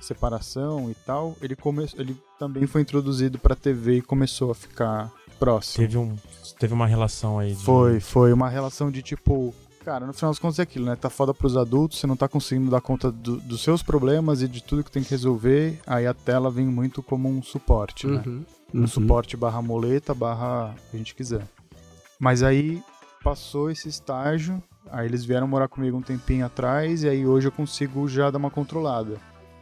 [0.00, 1.86] separação e tal, ele, come...
[1.96, 5.84] ele também foi introduzido pra TV e começou a ficar próximo.
[5.84, 6.16] Teve, um,
[6.58, 7.54] teve uma relação aí.
[7.54, 7.62] De...
[7.64, 9.54] Foi, foi uma relação de tipo.
[9.84, 10.96] Cara, no final das contas é aquilo, né?
[10.96, 14.48] Tá foda pros adultos, você não tá conseguindo dar conta do- dos seus problemas e
[14.48, 15.80] de tudo que tem que resolver.
[15.86, 18.22] Aí a tela vem muito como um suporte, né?
[18.72, 18.82] Uhum.
[18.82, 21.46] Um suporte barra moleta, barra o que a gente quiser.
[22.18, 22.82] Mas aí
[23.22, 27.52] passou esse estágio, aí eles vieram morar comigo um tempinho atrás, e aí hoje eu
[27.52, 29.16] consigo já dar uma controlada.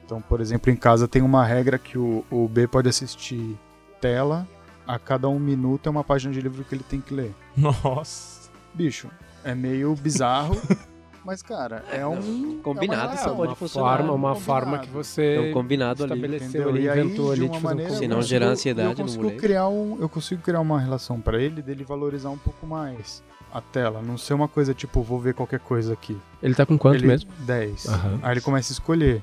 [0.04, 3.58] Então, por exemplo, em casa tem uma regra que o, o B pode assistir
[4.00, 4.46] tela,
[4.86, 7.34] a cada um minuto é uma página de livro que ele tem que ler.
[7.56, 8.48] Nossa.
[8.72, 9.10] Bicho,
[9.42, 10.56] é meio bizarro,
[11.26, 12.60] mas, cara, é um.
[12.62, 13.36] Combinado, é uma relação.
[13.36, 13.96] pode uma funcionar.
[13.98, 14.40] forma, uma Combinado.
[14.40, 16.12] forma que você É um combinado ali.
[16.14, 17.98] estabeleceu ali, aí, inventou de ali uma de fazer um maneira, conceito.
[17.98, 19.40] Se não eu gerar consigo- ansiedade eu no consigo moleque.
[19.40, 23.60] criar um, Eu consigo criar uma relação pra ele, dele valorizar um pouco mais a
[23.60, 24.00] tela.
[24.00, 26.16] Não ser uma coisa tipo, vou ver qualquer coisa aqui.
[26.42, 27.30] Ele tá com quanto ele, mesmo?
[27.40, 27.86] 10.
[27.88, 28.20] Aham.
[28.22, 29.20] Aí ele começa a escolher.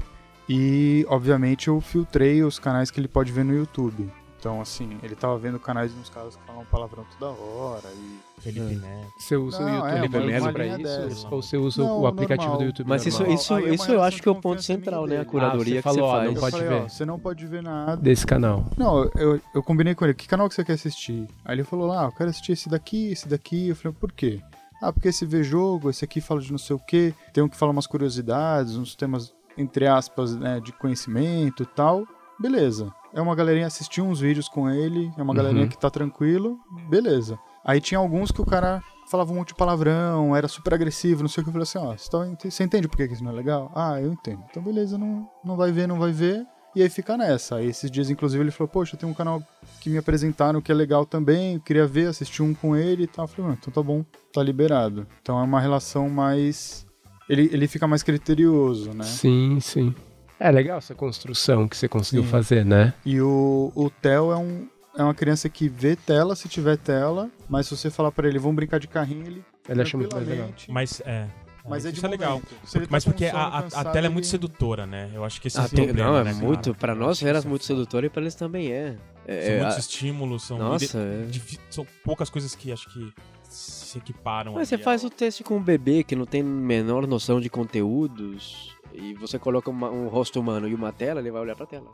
[0.50, 4.10] E, obviamente, eu filtrei os canais que ele pode ver no YouTube.
[4.44, 7.88] Então, assim, ele tava vendo canais de uns caras que falam palavrão toda hora.
[7.96, 8.20] E...
[8.42, 9.08] Felipe Neto.
[9.18, 10.78] Você usa Não, o YouTube é, Premium uma pra isso?
[10.80, 11.28] dessa.
[11.34, 12.58] Ou você usa Não, o aplicativo normal.
[12.58, 13.36] do YouTube Mas isso, normal?
[13.38, 15.22] isso, Aí é isso eu acho que é o ponto central, né?
[15.22, 16.34] A curadoria Ah, você que você falou, ó, faz.
[16.34, 16.90] não pode falei, ó, ver.
[16.90, 17.96] você não pode ver nada.
[17.96, 18.66] Desse canal.
[18.78, 21.26] Não, eu, eu combinei com ele, que canal que você quer assistir?
[21.46, 23.70] Aí ele falou lá, ah, eu quero assistir esse daqui, esse daqui.
[23.70, 24.42] Eu falei, por quê?
[24.82, 27.48] Ah, porque esse vê jogo, esse aqui fala de não sei o quê, tem um
[27.48, 32.06] que fala umas curiosidades, uns temas, entre aspas, né, de conhecimento e tal.
[32.40, 32.92] Beleza.
[33.14, 35.38] É uma galerinha assistir uns vídeos com ele, é uma Uhum.
[35.38, 36.58] galerinha que tá tranquilo,
[36.90, 37.38] beleza.
[37.64, 41.30] Aí tinha alguns que o cara falava um monte de palavrão, era super agressivo, não
[41.30, 41.50] sei o que.
[41.50, 43.72] Eu falei assim, ó, você, tá- você entende por que isso não é legal?
[43.76, 44.44] Ah, eu entendo.
[44.50, 46.46] Então beleza, não, não vai ver, não vai ver.
[46.76, 47.58] E aí fica nessa.
[47.58, 49.44] Aí esses dias, inclusive, ele falou, poxa, tem um canal
[49.80, 53.08] que me apresentaram que é legal também, eu queria ver, assistir um com ele e
[53.08, 53.26] tal.
[53.26, 55.06] Eu falei, "Ah, então tá bom, tá liberado.
[55.22, 56.84] Então é uma relação mais.
[57.30, 59.04] Ele, ele fica mais criterioso, né?
[59.04, 59.94] Sim, sim.
[60.40, 62.30] É legal essa construção que você conseguiu Sim.
[62.30, 62.94] fazer, né?
[63.06, 64.68] E o, o Theo é, um,
[64.98, 68.40] é uma criança que vê tela se tiver tela, mas se você falar pra ele,
[68.40, 69.44] vamos brincar de carrinho, ele.
[69.70, 70.50] Ele acha muito mais legal.
[70.68, 71.28] Mas é.
[71.66, 72.42] Mas é isso de é legal.
[72.42, 75.10] tá Mas porque a, a- a tela é muito sedutora, né?
[75.14, 76.46] Eu acho que esse é Ah, o tem- problema, não, é né, cara?
[76.46, 76.76] muito.
[76.76, 77.68] Pra Eu nós era é muito foda.
[77.80, 78.98] sedutor e pra eles também é.
[79.26, 81.26] É, São é, muitos a- estímulos, são, Nossa, ide- é.
[81.30, 83.14] difi- são poucas coisas que acho que
[83.48, 84.56] se equiparam.
[84.56, 88.76] Mas você faz o teste com um bebê que não tem menor noção de conteúdos
[88.94, 91.86] e você coloca uma- um rosto humano e uma tela, ele vai olhar pra tela.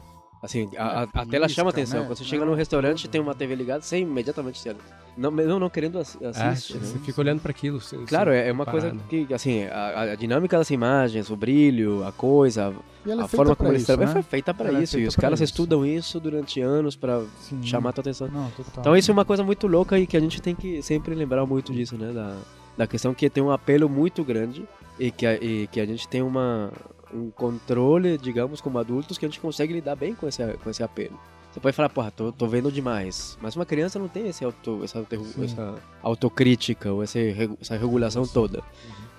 [0.41, 1.99] Assim, a, a- a tela chama atenção.
[1.99, 2.05] né?
[2.07, 4.73] Quando você chega num restaurante e tem uma TV ligada, você imediatamente se
[5.17, 6.75] não, não, não querendo É, assiste.
[6.75, 6.79] né?
[6.81, 7.77] você fica olhando pra aquilo.
[8.07, 9.01] Claro, é é uma parar, coisa né?
[9.09, 12.73] que, assim, a, a dinâmica das imagens, o brilho, a coisa,
[13.05, 14.21] é a feita forma como eles isso, trabalham, né?
[14.21, 14.95] foi feita pra Ela é isso.
[14.95, 15.51] E feita os caras isso.
[15.51, 17.61] estudam isso durante anos pra Sim.
[17.61, 18.29] chamar a tua atenção.
[18.29, 18.49] Não.
[18.77, 21.45] Então isso é uma coisa muito louca e que a gente tem que sempre lembrar
[21.45, 22.13] muito disso, né?
[22.13, 22.37] Da,
[22.77, 24.65] da questão que tem um apelo muito grande
[24.99, 26.71] e que a, e que a gente tem uma,
[27.13, 30.83] um controle, digamos, como adultos, que a gente consegue lidar bem com esse, com esse
[30.83, 31.19] apelo.
[31.51, 33.35] Você pode falar, porra, tô, tô vendo demais.
[33.41, 38.27] Mas uma criança não tem esse auto, essa, auto- essa autocrítica ou regu- essa regulação
[38.27, 38.61] toda.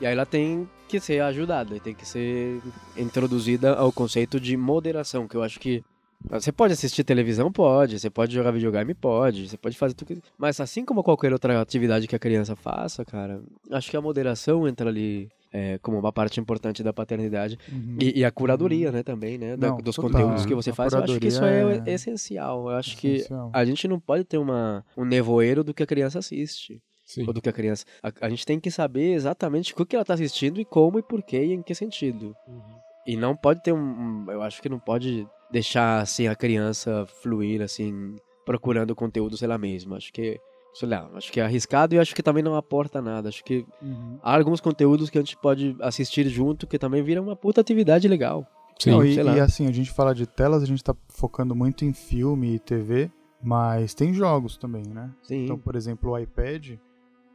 [0.00, 2.60] E aí ela tem que ser ajudada, tem que ser
[2.96, 5.82] introduzida ao conceito de moderação, que eu acho que
[6.28, 7.50] você pode assistir televisão?
[7.50, 7.98] Pode.
[7.98, 8.92] Você pode jogar videogame?
[8.94, 9.48] Pode.
[9.48, 10.22] Você pode fazer tudo que...
[10.38, 13.40] Mas assim como qualquer outra atividade que a criança faça, cara,
[13.72, 17.58] acho que a moderação entra ali é, como uma parte importante da paternidade.
[17.70, 17.96] Uhum.
[18.00, 19.56] E, e a curadoria, né, também, né?
[19.56, 20.10] da- Não, dos total.
[20.12, 20.92] conteúdos que você A faz.
[20.92, 22.68] Eu acho que isso é, é essencial.
[22.70, 23.50] Eu acho Essencial.
[23.50, 26.80] que a gente não pode ter uma, um nevoeiro do que a criança assiste.
[27.04, 27.24] Sim.
[27.26, 27.84] Ou do que a criança...
[28.00, 31.02] A, a gente tem que saber exatamente o que ela tá assistindo e como e
[31.02, 32.36] por quê e em que sentido.
[33.04, 37.04] E não pode ter um, um- Eu acho que não pode deixar assim a criança
[37.20, 38.14] fluir assim,
[38.46, 39.96] procurando conteúdos ela mesma.
[39.96, 40.38] Acho que.
[40.72, 43.28] Sei lá, acho que é arriscado e acho que também não aporta nada.
[43.28, 44.18] Acho que Uhum.
[44.22, 48.06] há alguns conteúdos que a gente pode assistir junto que também viram uma puta atividade
[48.06, 48.46] legal.
[48.78, 48.90] Sim.
[48.92, 51.92] Não, e, e assim, a gente fala de telas, a gente tá focando muito em
[51.92, 53.10] filme e TV,
[53.42, 55.10] Mas tem jogos também, né?
[55.22, 55.44] Sim.
[55.44, 56.76] Então, por exemplo, o iPad,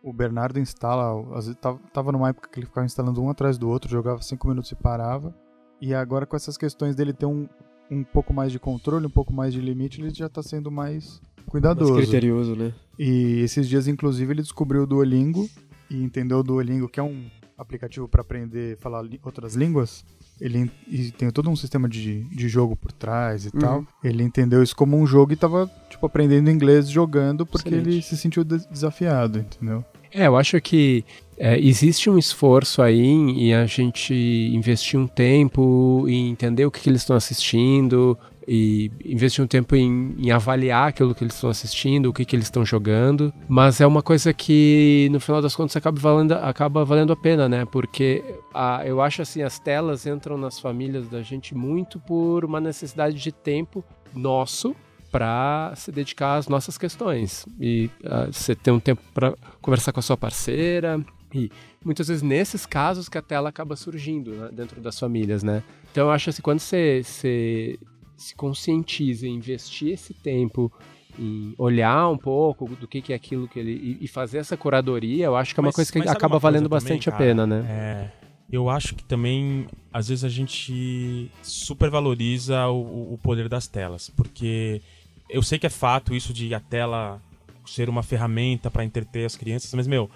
[0.04, 3.58] o Bernardo instala, às vezes tava, tava numa época que ele ficava instalando um atrás
[3.58, 5.36] do outro, jogava cinco minutos e parava.
[5.82, 7.48] E agora com essas questões dele ter um,
[7.92, 11.20] um pouco mais de controle, um pouco mais de limite, ele já tá sendo mais
[11.46, 11.96] Mais cuidadoso.
[11.96, 12.74] criterioso, né?
[12.98, 15.50] E esses dias, inclusive, ele descobriu o Duolingo
[15.90, 17.26] e entendeu o Duolingo, que é um
[17.58, 20.04] aplicativo para aprender a falar outras línguas.
[20.42, 20.70] Ele
[21.18, 23.86] tem todo um sistema de, de jogo por trás e tal.
[24.04, 27.90] Ele entendeu isso como um jogo e tava, tipo, aprendendo inglês jogando porque Excelente.
[27.90, 29.86] ele se sentiu de- desafiado, entendeu?
[30.12, 31.06] É, eu acho que
[31.38, 34.14] é, existe um esforço aí em a gente
[34.54, 39.76] investir um tempo em entender o que, que eles estão assistindo e investir um tempo
[39.76, 43.34] em, em avaliar aquilo que eles estão assistindo, o que, que eles estão jogando.
[43.48, 47.50] Mas é uma coisa que, no final das contas, acaba valendo, acaba valendo a pena,
[47.50, 47.66] né?
[47.66, 52.60] Porque a, eu acho assim, as telas entram nas famílias da gente muito por uma
[52.60, 54.76] necessidade de tempo nosso
[55.12, 60.00] para se dedicar às nossas questões e ah, você ter um tempo para conversar com
[60.02, 61.00] a sua parceira
[61.34, 61.50] e
[61.84, 65.64] muitas vezes nesses casos que a tela acaba surgindo né, dentro das famílias, né?
[65.92, 67.80] Então eu acho assim quando você, você
[68.18, 70.72] se conscientiza em investir esse tempo
[71.18, 75.26] em olhar um pouco do que, que é aquilo que ele e, fazer essa curadoria,
[75.26, 77.24] eu acho que é uma Mas- coisa que acaba valendo também, bastante a cara?
[77.24, 77.66] pena, né?
[77.70, 78.12] É,
[78.52, 84.82] eu acho que também, às vezes, a gente supervaloriza o, o poder das telas, porque
[85.30, 87.22] eu sei que é fato isso de a tela
[87.66, 90.10] ser uma ferramenta para entreter as crianças, mas, meu,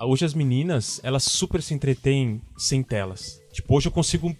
[0.00, 3.40] hoje as meninas, elas super se entretêm sem telas.
[3.52, 4.34] Tipo, hoje eu consigo.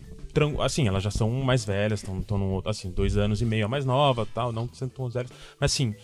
[0.60, 3.84] Assim, elas já são mais velhas, estão no assim, dois anos e meio a mais
[3.84, 5.30] nova tal, não sendo tão velhas.
[5.60, 5.94] Mas assim,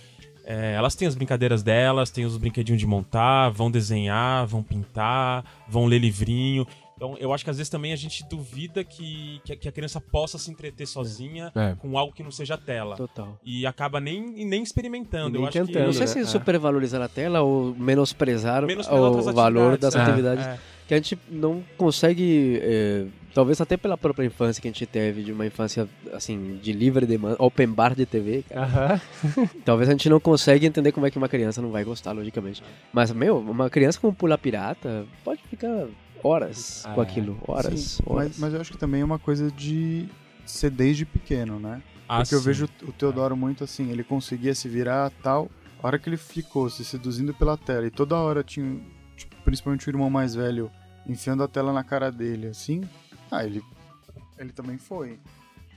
[0.45, 5.45] é, elas têm as brincadeiras delas, têm os brinquedinhos de montar, vão desenhar, vão pintar,
[5.69, 6.67] vão ler livrinho.
[6.97, 9.73] Então, eu acho que às vezes também a gente duvida que, que, a- que a
[9.73, 11.75] criança possa se entreter sozinha É.
[11.81, 12.95] com algo que não seja tela.
[12.95, 13.37] Total.
[13.45, 15.31] E acaba nem, nem experimentando.
[15.31, 15.97] E nem eu acho tentando, Eu não que.
[15.97, 16.13] sei né?
[16.13, 16.25] se É.
[16.27, 19.81] supervalorizar a tela ou menosprezar Menosprezar o valor atividades.
[19.81, 20.01] das É.
[20.03, 20.59] atividades É.
[20.87, 25.23] que a gente não consegue, é, talvez até pela própria infância que a gente teve,
[25.23, 28.63] de uma infância assim de livre demanda, open bar de TV, cara.
[28.67, 29.01] Aham.
[29.65, 32.63] talvez a gente não consegue entender como é que uma criança não vai gostar, logicamente.
[32.93, 35.87] Mas meu, uma criança com pula pirata pode ficar
[36.23, 37.05] horas com É.
[37.05, 38.29] aquilo, horas, Sim, horas.
[38.29, 40.07] mas, mas eu acho que também é uma coisa de
[40.47, 41.83] ser desde pequeno, né?
[42.09, 42.45] Ah, Porque eu sim.
[42.47, 45.51] vejo o Teodoro muito assim, ele conseguia se virar tal.
[45.83, 48.81] A hora que ele ficou se seduzindo pela tela e toda hora tinha,
[49.17, 50.71] tipo, principalmente o irmão mais velho,
[51.07, 52.81] enfiando a tela na cara dele, assim,
[53.31, 53.63] ah, ele,
[54.39, 55.19] ele também foi.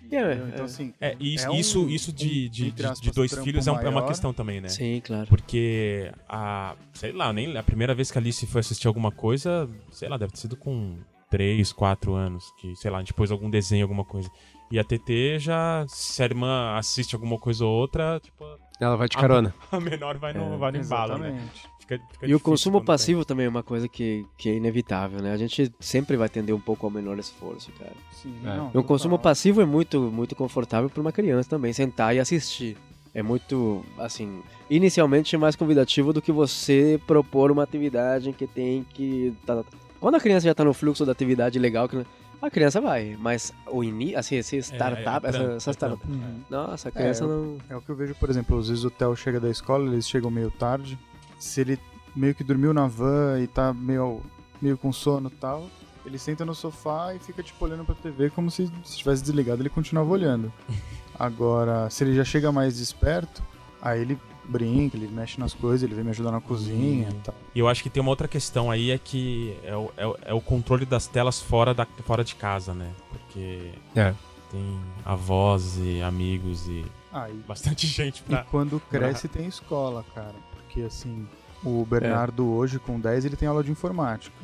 [0.10, 0.47] É, Entendeu?
[0.47, 0.63] então, é.
[0.63, 3.71] assim, É, isso, É um- isso, isso um, de, de, aspas, de dois filhos é,
[3.71, 4.69] um- é uma questão também, né?
[4.69, 5.27] Sim, claro.
[5.27, 6.75] Porque a.
[6.93, 10.15] Sei lá, nem a primeira vez que a Alice foi assistir alguma coisa, sei lá,
[10.17, 10.97] deve ter sido com
[11.29, 12.45] 3, 4 anos.
[12.62, 14.29] Que, sei lá, a gente pôs algum desenho, alguma coisa.
[14.71, 18.45] E a TT já, se a irmã assiste alguma coisa ou outra, tipo,
[18.79, 19.53] Ela vai de carona.
[19.71, 21.49] a menor vai no, é, vai no embalo, né?
[21.88, 25.32] Fica- fica E o consumo passivo também é uma coisa que, que é inevitável, né?
[25.32, 27.93] A gente sempre vai tender um pouco ao menor esforço, cara.
[28.12, 28.58] Sim, É.
[28.58, 32.19] não, E o consumo passivo é muito, muito confortável para uma criança também, sentar e
[32.19, 32.76] assistir.
[33.13, 38.86] É muito, assim, inicialmente mais convidativo do que você propor uma atividade em que tem
[38.93, 39.34] que.
[39.45, 42.06] tá- tá- Quando a criança já tá no fluxo da atividade legal, que-
[42.39, 44.62] a criança vai, mas o ini, assim, esse tem.
[44.62, 46.08] startup, É, é essa, trampo, essa é startup.
[46.08, 46.39] Uhum.
[46.47, 47.58] Nossa, a criança É, não.
[47.67, 50.08] É o que eu vejo, por exemplo, às vezes o Theo chega da escola, eles
[50.08, 51.00] chegam meio tarde.
[51.39, 51.80] Se ele
[52.15, 54.21] meio que dormiu na van e tá meio,
[54.62, 55.67] meio com sono e tal,
[56.06, 59.62] ele senta no sofá e fica tipo olhando pra TV como se se tivesse desligado,
[59.62, 60.52] ele continuava olhando.
[61.19, 63.41] Agora, se ele já chega mais desperto,
[63.82, 67.36] aí ele brinca, ele mexe nas coisas, ele vem me ajudar na cozinha e tal.
[67.54, 70.17] E eu acho que tem uma outra questão aí, é que é o, é o,
[70.28, 72.89] é o controle das telas fora, da, fora de casa, né?
[73.10, 74.13] Porque É.
[74.52, 78.43] tem avós e amigos e Ah, e, bastante gente e pra...
[78.45, 80.36] quando cresce tem escola, cara.
[80.77, 81.27] Porque assim,
[81.65, 84.35] o Bernardo hoje com 10 ele tem aula de informática.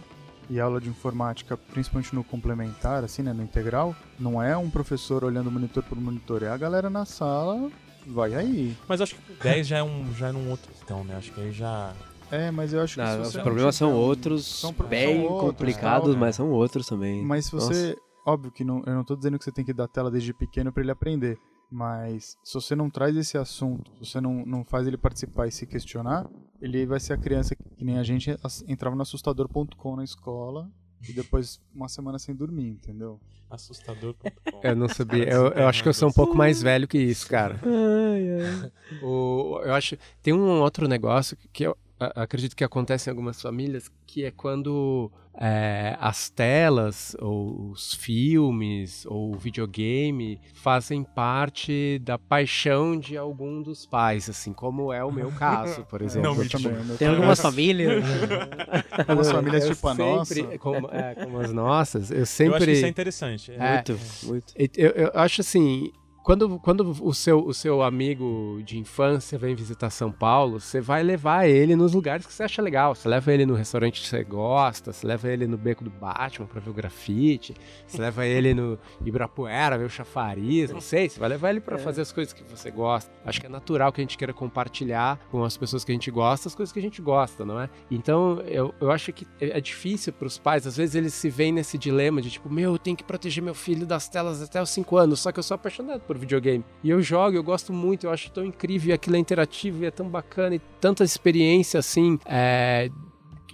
[0.50, 5.24] E aula de informática, principalmente no complementar, assim, né, no integral, não é um professor
[5.24, 7.70] olhando monitor por monitor, é a galera na sala,
[8.08, 8.76] vai aí.
[8.88, 11.16] Mas acho que com 10 já é um, já é num outro questão, né?
[11.16, 11.94] Acho que aí já...
[12.32, 15.34] É, mas eu acho que Não, os problemas são um- outros, são pro- bem são
[15.34, 17.24] outros, complicados, tal, mas são outros também.
[17.24, 17.68] Mas se Nossa.
[17.68, 17.98] você.
[18.26, 20.72] Óbvio que não, eu não tô dizendo que você tem que dar tela desde pequeno
[20.74, 21.38] para ele aprender.
[21.74, 25.52] Mas se você não traz esse assunto, se você não, não faz ele participar e
[25.52, 26.30] se questionar,
[26.62, 28.30] ele vai ser a criança que nem a gente
[28.68, 30.70] entrava no assustador.com na escola
[31.10, 33.20] e depois uma semana sem dormir, entendeu?
[33.50, 34.60] Assustador.com.
[34.62, 35.24] Eu não sabia.
[35.24, 37.60] Eu, eu acho que eu sou um pouco mais velho que isso, cara.
[37.64, 38.72] Ai, ai.
[39.02, 39.98] O, eu acho.
[40.22, 45.12] Tem um outro negócio que eu acredito que acontece em algumas famílias, que é quando
[45.36, 53.62] é, as telas, ou os filmes, ou o videogame fazem parte da paixão de algum
[53.62, 56.36] dos pais, assim como é o meu caso, por exemplo.
[56.36, 58.04] Não, tipo, também, Tem algumas famílias.
[59.08, 60.58] Algumas famílias tipo a sempre- nossa.
[60.60, 62.90] Como, é, como as nossas, eu Eu acho que isso é sempre.
[62.90, 63.52] interessante.
[63.52, 63.74] É.
[63.76, 64.54] Muito, muito.
[64.78, 65.92] Eu, eu acho assim.
[66.24, 71.04] Quando, quando o, seu, o seu amigo de infância vem visitar São Paulo, você vai
[71.04, 72.96] levar ele nos lugares que você acha legal.
[72.96, 76.48] Você leva ele no restaurante que você gosta, você leva ele no beco do Batman
[76.48, 77.54] pra ver o grafite,
[77.86, 81.10] você leva ele no Ibirapuera ver o chafariz, não sei.
[81.10, 83.12] Você vai levar ele pra fazer as coisas que você gosta.
[83.26, 86.10] Acho que é natural que a gente queira compartilhar com as pessoas que a gente
[86.10, 87.70] gosta as coisas que a gente gosta, não é?
[87.90, 91.78] Então eu, eu acho que é difícil pros pais, às vezes eles se veem nesse
[91.78, 94.98] dilema de tipo, meu, eu tenho que proteger meu filho das telas até os 5
[94.98, 96.64] anos, só que eu sou apaixonado por videogame.
[96.84, 99.86] E eu jogo, eu gosto muito, eu acho tão incrível, e aquilo é interativo e
[99.86, 102.90] é tão bacana, e tanta experiência assim, é,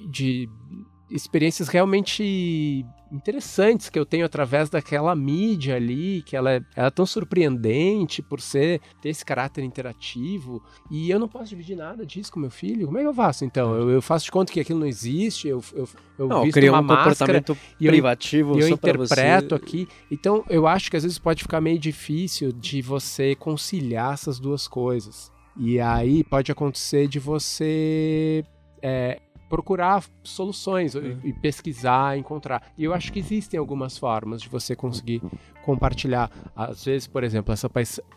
[0.02, 0.50] de
[1.10, 6.92] experiências realmente interessantes que eu tenho através daquela mídia ali, que ela é, ela é
[6.92, 12.32] tão surpreendente por ser ter esse caráter interativo, e eu não posso dividir nada disso
[12.32, 12.86] com meu filho.
[12.86, 13.74] Como é que eu faço então?
[13.74, 16.80] Eu, eu faço de conta que aquilo não existe, eu, eu, eu Não, visto uma
[16.80, 17.44] um máscara
[17.80, 19.88] e eu- privativo e eu interpreto aqui.
[20.12, 24.68] Então, eu acho que às vezes pode ficar meio difícil de você conciliar essas duas
[24.68, 25.32] coisas.
[25.58, 28.44] E aí pode acontecer de você
[28.82, 29.20] é,
[29.50, 32.72] procurar soluções e, e pesquisar, encontrar.
[32.78, 35.22] E eu acho que existem algumas formas de você conseguir
[35.64, 37.70] compartilhar, às vezes, por exemplo, essa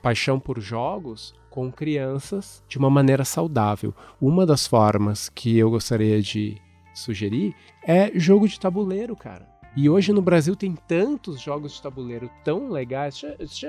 [0.02, 3.94] paixão por jogos com crianças de uma maneira saudável.
[4.20, 6.56] Uma das formas que eu gostaria de
[6.94, 9.51] sugerir é jogo de tabuleiro, cara.
[9.74, 13.14] E hoje no Brasil tem tantos jogos de tabuleiro tão legais.
[13.18, 13.66] Você, você,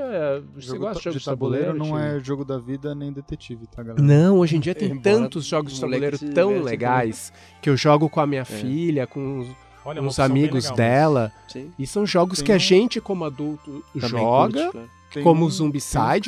[0.54, 1.74] você Jogo gosta de jogos de tabuleiro?
[1.74, 1.98] não Tio?
[1.98, 4.02] é jogo da vida nem detetive, tá, galera?
[4.04, 7.78] Não, hoje em dia tem Embora tantos jogos de tabuleiro tão diverte legais que eu
[7.78, 9.48] jogo com a minha filha, com os,
[9.86, 11.32] Olha, é bem amigos legal, dela.
[11.48, 11.72] Sim.
[11.80, 14.72] E são jogos Tem que a gente, como adulto, Também joga.
[14.72, 14.90] curte.
[15.14, 15.60] Tem como um- uns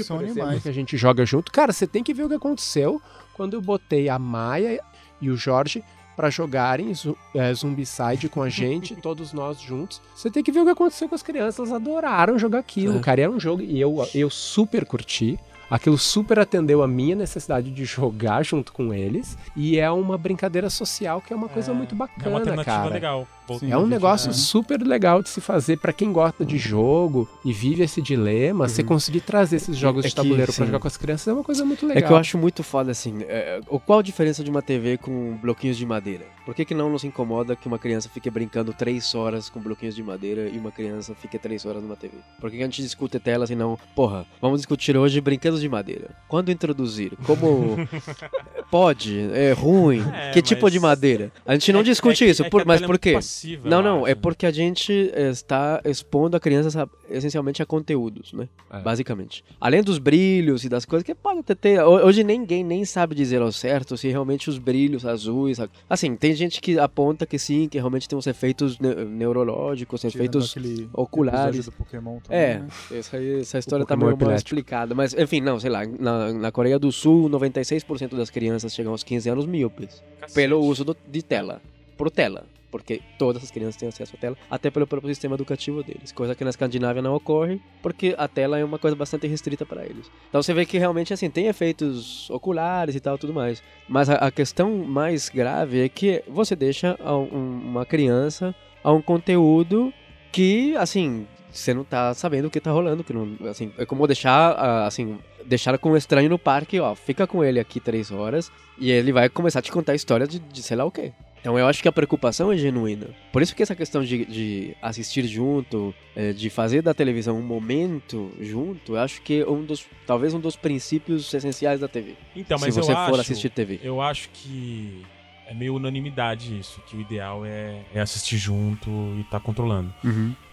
[0.04, 0.64] são por exemplo, animais.
[0.64, 1.52] que a gente joga junto.
[1.52, 3.02] Cara, você tem que ver o que aconteceu
[3.34, 4.80] quando eu botei a Maia
[5.20, 5.84] e o Jorge
[6.16, 6.92] pra jogarem
[7.34, 10.02] é, Zombicide com a gente, todos nós juntos.
[10.16, 11.60] Você tem que ver o que aconteceu com as crianças.
[11.60, 13.02] Elas adoraram jogar aquilo, É.
[13.02, 13.22] cara.
[13.22, 15.40] Era um jogo e eu, eu super curti.
[15.70, 19.36] Aquilo super atendeu a minha necessidade de jogar junto com eles.
[19.56, 22.94] E é uma brincadeira social que é uma coisa muito É uma bacana, alternativa cara.
[22.94, 23.28] legal.
[23.60, 23.72] Sim.
[23.72, 24.34] É um negócio é.
[24.34, 28.68] super legal de se fazer pra quem gosta de jogo e vive esse dilema.
[28.68, 30.66] Você conseguir trazer esses jogos É de tabuleiro pra sim.
[30.66, 32.04] jogar com as crianças é uma coisa muito legal.
[32.04, 33.20] É que eu acho muito foda assim.
[33.28, 36.26] É, o- qual a diferença de uma TV com bloquinhos de madeira?
[36.46, 39.96] Por que, que não nos incomoda que uma criança fique brincando três horas com bloquinhos
[39.96, 42.14] de madeira e uma criança fique três horas numa TV?
[42.40, 45.68] Por que, que a gente discute telas e não, porra, vamos discutir hoje brinquedos de
[45.70, 46.12] madeira?
[46.28, 47.14] Quando introduzir?
[47.26, 47.76] Como
[48.70, 49.20] pode?
[49.34, 50.04] É ruim?
[50.14, 51.32] É, que tipo mas- de madeira?
[51.46, 53.14] A gente não É discute é que- isso, é por- mas por quê?
[53.36, 54.22] Passiva, Não, não, é acho.
[54.22, 58.48] porque a gente está expondo a criança essencialmente a conteúdos, né?
[58.72, 58.80] É.
[58.80, 59.44] Basicamente.
[59.60, 61.80] Além dos brilhos e das coisas que pode até ter.
[61.84, 65.60] ho- Hoje ninguém nem sabe dizer ao certo se realmente os brilhos azuis.
[65.60, 70.02] a- Assim, tem gente que aponta que sim, que realmente tem uns efeitos ne- neurológicos,
[70.02, 70.56] Tirando efeitos.
[70.94, 71.66] oculares.
[71.66, 72.68] do Pokémon também, É, né?
[72.94, 74.48] essa, aí- essa história tá Pokémon meio mal epilético.
[74.50, 74.96] explicada.
[74.96, 75.82] Mas, enfim, não, sei lá.
[76.00, 80.34] Na, na Coreia do Sul, 96% das crianças chegam aos 15 anos míopes Cacete.
[80.36, 81.62] pelo uso do- de tela.
[81.98, 82.46] Por tela.
[82.78, 86.12] Porque todas as crianças têm acesso à tela, até pelo próprio sistema educativo deles.
[86.12, 89.86] Coisa que na Escandinávia não ocorre, porque a tela é uma coisa bastante restrita para
[89.86, 90.12] eles.
[90.30, 93.64] Então você vê que realmente, assim, tem efeitos oculares e tal, tudo mais.
[93.88, 99.94] Mas a, questão mais grave é que você deixa um- uma criança a um conteúdo
[100.32, 104.06] que, assim, você não tá sabendo o que tá rolando, que não, assim, é como
[104.06, 108.52] deixar, assim, deixar com um estranho no parque, ó, fica com ele aqui três horas
[108.78, 111.14] e ele vai começar a te contar história de, de sei lá o quê.
[111.46, 113.10] Então eu acho que a preocupação é genuína.
[113.32, 117.44] Por isso que essa questão de, de assistir junto, eh, de fazer da televisão um
[117.44, 122.16] momento junto, eu acho que é um dos, talvez um dos princípios essenciais da TV.
[122.36, 123.80] Então, mas se você eu for acho, assistir TV.
[123.84, 125.06] Eu acho que
[125.46, 129.94] é meio unanimidade isso, que o ideal é, é assistir junto e tá controlando.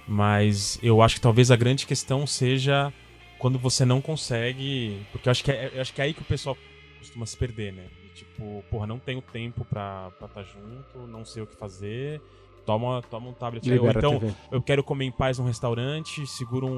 [0.06, 2.92] Mas eu acho que talvez a grande questão seja
[3.38, 5.00] quando você não consegue.
[5.10, 6.54] Porque eu acho que é, acho que é aí que o pessoal
[6.98, 7.84] costuma se perder, né?
[8.14, 12.20] Tipo, porra, não tenho tempo pra estar tá junto, não sei o que fazer.
[12.64, 13.76] Toma, toma um tablet aí.
[13.76, 14.20] Ou então,
[14.52, 16.70] eu quero comer em paz num restaurante, segura um,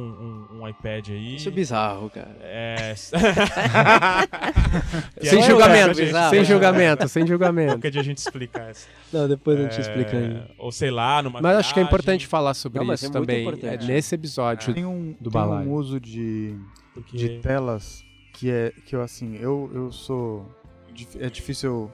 [0.50, 1.36] um- um iPad aí.
[1.36, 2.34] Isso é bizarro, cara.
[2.40, 2.94] É.
[5.20, 6.44] Sem Piada- julgamento, bizarro, sem é.
[6.44, 7.72] julgamento, sem julgamento.
[7.74, 8.88] Qualquer dia a gente explica essa.
[9.12, 10.42] Não, depois a gente É, explica aí.
[10.58, 13.10] Ou sei lá, numa Mas acho que é viagem, importante falar sobre Não, isso é
[13.10, 13.46] também.
[13.62, 14.72] É nesse episódio.
[14.74, 16.56] Tem um, do tem um uso de,
[16.94, 18.02] porque- de telas
[18.32, 20.48] que é que eu assim, eu, eu sou
[21.18, 21.90] é difícil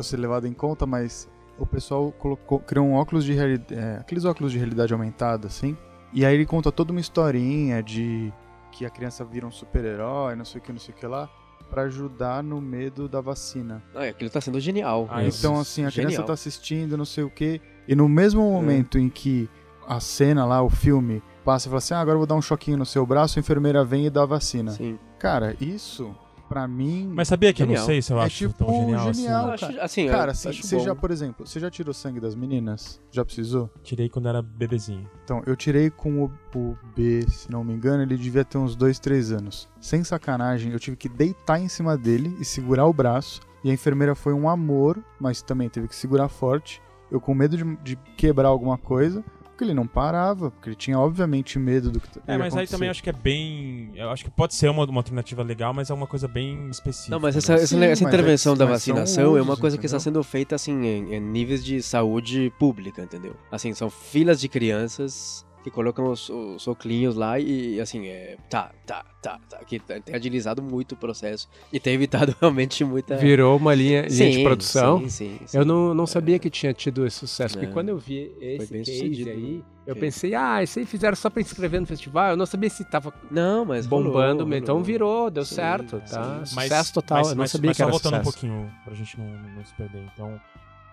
[0.00, 1.28] ser levado em conta, mas
[1.58, 5.76] o pessoal colocou, criou um óculos de realidade, é, aqueles óculos de realidade aumentada, assim.
[6.12, 8.32] E aí ele conta toda uma historinha de
[8.72, 11.28] que a criança vira um super-herói, não sei o que, não sei o que lá,
[11.70, 13.82] pra ajudar no medo da vacina.
[13.94, 15.08] Ah, aquilo tá sendo genial.
[15.10, 16.10] Ah, então, assim, a genial.
[16.10, 19.48] criança tá assistindo, não sei o que, e no mesmo momento em que
[19.86, 22.42] a cena lá, o filme, passa e fala assim: ah, agora eu vou dar um
[22.42, 24.72] choquinho no seu braço, a enfermeira vem e dá a vacina.
[24.72, 24.98] Sim.
[25.18, 26.14] Cara, isso,
[26.54, 27.10] pra mim.
[27.12, 27.86] Mas sabia que eu não Genial.
[27.86, 29.48] sei se eu É acho tipo tão genial, genial.
[29.48, 29.64] Eu assim.
[29.66, 30.84] acho, assim, Cara, eu você bom.
[30.84, 33.00] já, por exemplo, você já tirou sangue das meninas?
[33.10, 33.68] Já precisou?
[33.82, 35.10] Tirei quando era bebezinho.
[35.24, 38.76] Então, eu tirei com o, o B, se não me engano, ele devia ter uns
[38.76, 39.68] 2, 3 anos.
[39.80, 43.40] Sem sacanagem, eu tive que deitar em cima dele e segurar o braço.
[43.64, 46.80] E a enfermeira foi um amor, mas também teve que segurar forte.
[47.10, 49.24] Eu com medo de, de quebrar alguma coisa,
[49.54, 52.48] porque ele não parava, porque ele tinha obviamente medo do que É, ia mas aí
[52.48, 52.72] acontecer.
[52.72, 53.90] também acho que é bem.
[53.94, 57.10] Eu acho que pode ser uma, uma alternativa legal, mas é uma coisa bem específica.
[57.12, 57.38] Não, mas né?
[57.38, 59.96] essa, essa, Sim, essa mas intervenção é- da vacinação é uma usos, coisa que está
[59.98, 60.22] entendeu?
[60.22, 63.36] sendo feita assim em, em níveis de saúde pública, entendeu?
[63.50, 68.70] Assim, são filas de crianças que colocam os, os oclinhos lá e assim, é, tá,
[68.86, 73.16] tá, tá, tá, que tem agilizado muito o processo e tem evitado realmente muita...
[73.16, 74.98] Virou uma linha, linha de Sim, produção.
[75.00, 75.56] Sim, sim, sim.
[75.56, 77.72] Eu não, não sabia que tinha tido esse sucesso, porque É.
[77.72, 80.00] quando eu vi esse bem case sucedido, aí, eu Sim.
[80.00, 83.10] pensei, ah, isso aí fizeram só pra inscrever no festival, eu não sabia se tava
[83.30, 86.14] Não, mas bombando, rolou, então virou, deu Sim, certo, sim.
[86.14, 86.36] tá?
[86.40, 88.28] Mas- Sucesso total, mas, eu não mas- sabia mas que era só voltando sucesso.
[88.28, 90.04] um pouquinho pra gente não, não se perder.
[90.12, 90.38] Então,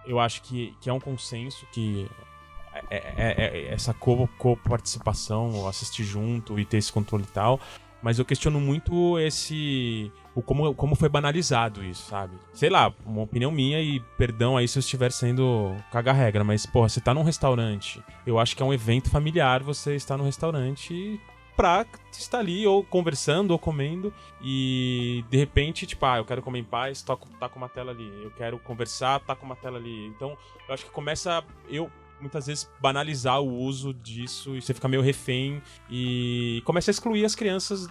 [0.07, 2.07] eu acho que, que é um consenso que
[2.73, 7.59] é, é- é- é essa co- co-participação, assistir junto e ter esse controle e tal.
[8.01, 10.11] Mas eu questiono muito esse.
[10.33, 12.35] O como, como foi banalizado isso, sabe?
[12.51, 16.89] Sei lá, uma opinião minha e perdão aí se eu estiver sendo caga-regra, mas, porra,
[16.89, 18.01] você tá num restaurante.
[18.25, 21.19] Eu acho que é um evento familiar você estar no restaurante
[21.55, 24.11] pra estar ali ou conversando ou comendo
[24.41, 27.27] e de repente, tipo, ah, eu quero comer em paz, tá com
[27.59, 28.09] uma tela ali.
[28.23, 30.07] Eu quero conversar, tá com uma tela ali.
[30.07, 30.35] Então,
[30.67, 31.91] eu acho que começa eu
[32.21, 37.25] muitas vezes banalizar o uso disso e você fica meio refém e começa a excluir
[37.25, 37.87] as crianças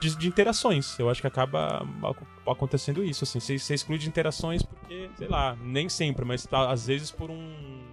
[0.00, 0.98] de, de interações.
[0.98, 3.40] Eu acho que acaba ac- acontecendo isso, assim.
[3.40, 7.30] Você, você exclui de interações porque, sei lá, nem sempre, mas tá, às vezes por
[7.30, 7.86] um.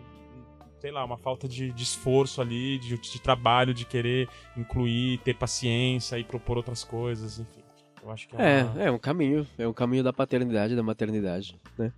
[0.80, 5.34] Sei lá, uma falta de, de esforço ali, de, de trabalho, de querer incluir, ter
[5.36, 7.63] paciência e propor outras coisas, enfim.
[8.03, 8.82] Eu acho que é, uma...
[8.84, 11.91] É, é um caminho, é um caminho da paternidade, da maternidade, né?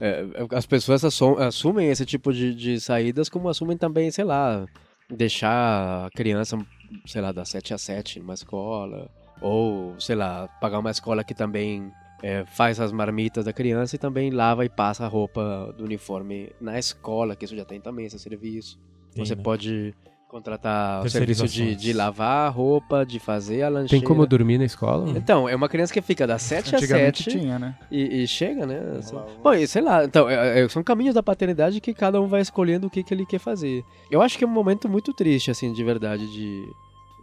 [0.00, 0.24] É,
[0.54, 4.66] as pessoas assu- assumem esse tipo de, de saídas como assumem também, sei lá,
[5.08, 6.58] deixar a criança,
[7.06, 9.08] sei lá, das 7 a 7 numa escola,
[9.40, 11.90] ou, sei lá, pagar uma escola que também
[12.22, 16.50] é, faz as marmitas da criança e também lava e passa a roupa do uniforme
[16.60, 18.78] na escola, que isso já tem também esse serviço.
[19.12, 19.42] Tem, Você né?
[19.42, 19.94] pode
[20.32, 24.00] contratar o serviço de, de lavar a roupa, de fazer a lancheira.
[24.00, 25.10] Tem como dormir na escola?
[25.10, 27.74] Então, é uma criança que fica das 7 a Antigamente 7 tinha, né?
[27.90, 28.80] e, e chega, né?
[28.98, 29.14] assim.
[29.14, 29.32] Rolava.
[29.44, 32.40] Bom, e sei lá, então, é- é- são caminhos da paternidade que cada um vai
[32.40, 33.84] escolhendo o que, que ele quer fazer.
[34.10, 36.66] Eu acho que é um momento muito triste, assim, de verdade, de,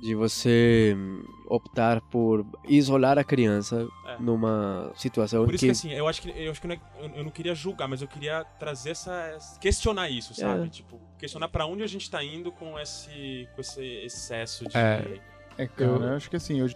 [0.02, 4.18] de você hum, optar por isolar a criança É.
[4.20, 6.82] numa situação Por isso que, assim, eu acho que eu acho que não é-
[7.18, 10.66] eu, não queria julgar, mas eu queria trazer essa questionar isso, sabe?
[10.68, 10.70] É.
[10.70, 15.20] Tipo, questionar pra onde a gente tá indo com esse com esse excesso de É.
[15.58, 16.70] É, cara, Eu- eu acho que assim, eu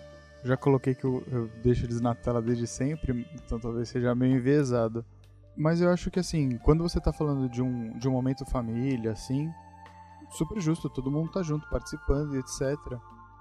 [0.43, 4.35] já coloquei que eu, eu deixo eles na tela desde sempre, então talvez seja meio
[4.35, 5.05] enviesado.
[5.55, 9.11] Mas eu acho que assim, quando você tá falando de um, de um momento família,
[9.11, 9.49] assim,
[10.31, 12.75] super justo, todo mundo tá junto, participando e etc.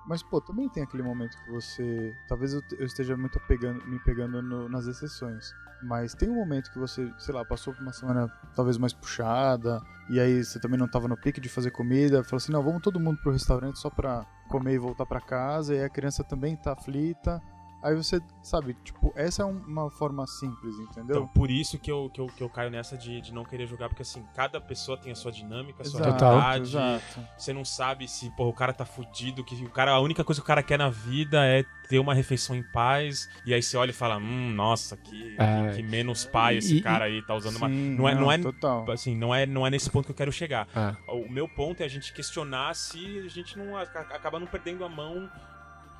[0.06, 2.12] Mas, pô, também tem aquele momento que você.
[2.28, 5.54] Talvez eu, te- eu esteja muito pegando, me pegando no- nas exceções.
[5.82, 9.80] Mas tem um momento que você, sei lá, passou por uma semana talvez mais puxada,
[10.08, 12.82] e aí você também não tava no pique de fazer comida, falou assim: não, vamos
[12.82, 16.56] todo mundo pro restaurante só pra comer e voltar pra casa, e a criança também
[16.56, 17.40] tá aflita.
[17.82, 21.16] Aí você, sabe, tipo, essa é um- uma forma simples, entendeu?
[21.16, 23.66] Então, por isso que eu, que eu, que eu caio nessa de, de não querer
[23.66, 26.62] jogar, porque assim, cada pessoa tem a sua dinâmica, a sua Exato, realidade.
[26.62, 27.20] exato.
[27.36, 30.40] Você não sabe se porra, o cara tá fudido, que o cara, a única coisa
[30.40, 33.28] que o cara quer na vida é ter uma refeição em paz.
[33.44, 35.70] E aí você olha e fala, hum, nossa, que, É.
[35.70, 37.68] que, que menos pai esse E- cara aí tá usando uma.
[37.68, 38.88] Sim, não é- não é- Total.
[38.92, 40.68] Assim, não é, não é nesse ponto que eu quero chegar.
[40.74, 44.84] Ah, O meu ponto é a gente questionar se a gente não acaba não perdendo
[44.84, 45.28] a mão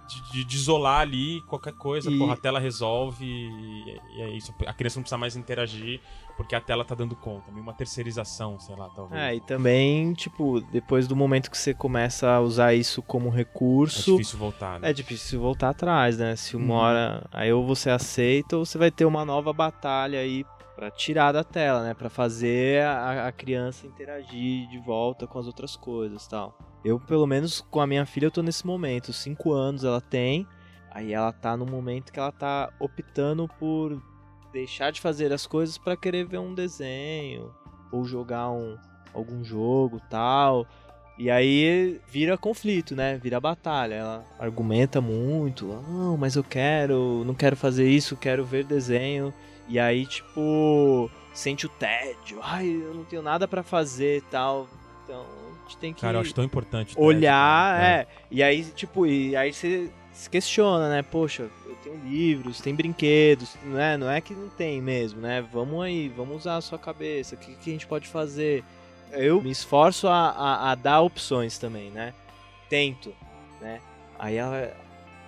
[0.06, 4.54] de, de- isolar ali qualquer coisa, E- porra, a tela resolve e, e é isso.
[4.66, 6.00] A criança não precisa mais interagir
[6.36, 7.50] porque a tela tá dando conta.
[7.50, 9.20] Meio uma terceirização, sei lá, talvez.
[9.20, 13.36] É, e também, tipo, depois do momento que você começa a usar isso como É
[13.36, 14.90] recurso, difícil voltar, né?
[14.90, 16.34] é difícil voltar atrás, né?
[16.36, 16.80] Se uma Uhum.
[16.80, 20.44] hora aí ou você aceita ou você vai ter uma nova batalha aí
[20.74, 21.94] pra tirar da tela, né?
[21.94, 26.56] Pra fazer a, a criança interagir de volta com as outras coisas, tal.
[26.84, 30.46] Eu, pelo menos com a minha filha, eu tô nesse momento, cinco anos ela tem,
[30.90, 34.02] aí ela tá no momento que ela tá optando por
[34.52, 37.54] deixar de fazer as coisas pra querer ver um desenho,
[37.90, 38.76] ou jogar um,
[39.14, 40.66] algum jogo tal.
[41.18, 43.18] E aí vira conflito, né?
[43.18, 43.94] Vira batalha.
[43.94, 49.32] Ela argumenta muito, não, mas eu quero, não quero fazer isso, quero ver desenho.
[49.68, 52.40] E aí, tipo, sente o tédio.
[52.42, 54.66] Ai, eu não tenho nada para fazer tal.
[55.04, 55.24] Então,
[55.72, 56.94] gente tem que Cara, eu acho tão importante.
[56.98, 58.06] olhar, é.
[58.30, 61.02] E aí, tipo, e aí você se questiona, né?
[61.02, 65.44] Poxa, eu tenho livros, tem brinquedos, não é, não é que não tem mesmo, né?
[65.52, 67.34] Vamos aí, vamos usar a sua cabeça.
[67.34, 68.62] O que, que a gente pode fazer?
[69.10, 72.14] Eu me esforço a, a, a dar opções também, né?
[72.68, 73.14] Tento,
[73.60, 73.80] né?
[74.18, 74.72] Aí ela,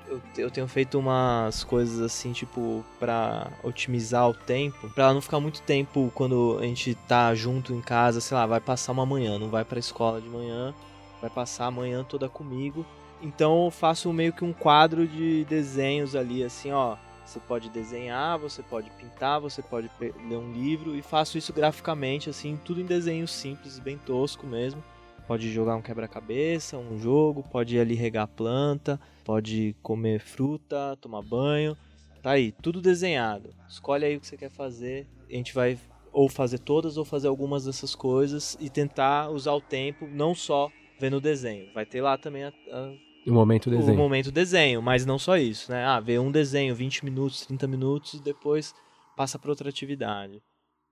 [0.08, 5.20] eu, eu tenho feito umas coisas assim, tipo, pra otimizar o tempo, pra ela não
[5.20, 9.06] ficar muito tempo quando a gente tá junto em casa, sei lá, vai passar uma
[9.06, 10.74] manhã, não vai pra escola de manhã,
[11.20, 12.84] vai passar a manhã toda comigo.
[13.22, 16.96] Então eu faço meio que um quadro de desenhos ali, assim, ó.
[17.24, 22.28] Você pode desenhar, você pode pintar, você pode ler um livro e faço isso graficamente,
[22.28, 24.84] assim, tudo em desenho simples, bem tosco mesmo.
[25.26, 31.22] Pode jogar um quebra-cabeça, um jogo, pode ir ali regar planta, pode comer fruta, tomar
[31.22, 31.76] banho.
[32.22, 33.54] Tá aí, tudo desenhado.
[33.68, 35.06] Escolhe aí o que você quer fazer.
[35.28, 35.78] A gente vai
[36.12, 40.70] ou fazer todas ou fazer algumas dessas coisas e tentar usar o tempo não só
[41.00, 41.72] vendo o desenho.
[41.74, 42.92] Vai ter lá também a, a
[43.26, 43.94] o momento desenho.
[43.94, 45.84] O momento desenho, mas não só isso, né?
[45.84, 48.74] Ah, ver um desenho 20 minutos, 30 minutos e depois
[49.16, 50.42] passa para outra atividade.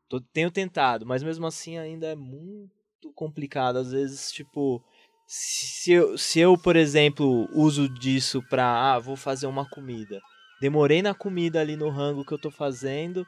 [0.09, 2.82] Tô, tenho tentado, mas mesmo assim ainda é muito
[3.13, 3.77] complicado.
[3.79, 4.83] Às vezes, tipo,
[5.27, 10.21] se eu, se eu por exemplo, uso disso pra, ah, vou fazer uma comida.
[10.61, 13.27] Demorei na comida ali no rango que eu tô fazendo,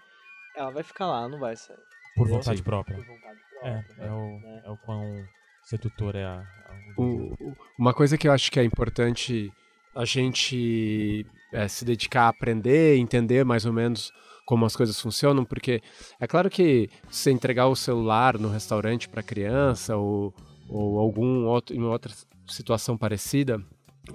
[0.57, 1.79] ela vai ficar lá, não vai sair.
[2.15, 2.97] Por vontade própria.
[2.97, 4.05] Por vontade É, própria.
[4.05, 4.63] é o, né?
[4.67, 5.25] é o quão
[5.65, 6.41] sedutor é a.
[6.41, 9.51] a- o- uma coisa que eu acho que é importante
[9.97, 14.13] a gente é, se dedicar a aprender, entender mais ou menos
[14.45, 15.81] como as coisas funcionam, porque
[16.21, 20.35] é claro que você entregar o celular no restaurante para criança ou,
[20.69, 22.13] ou algum outro em outra
[22.47, 23.63] situação parecida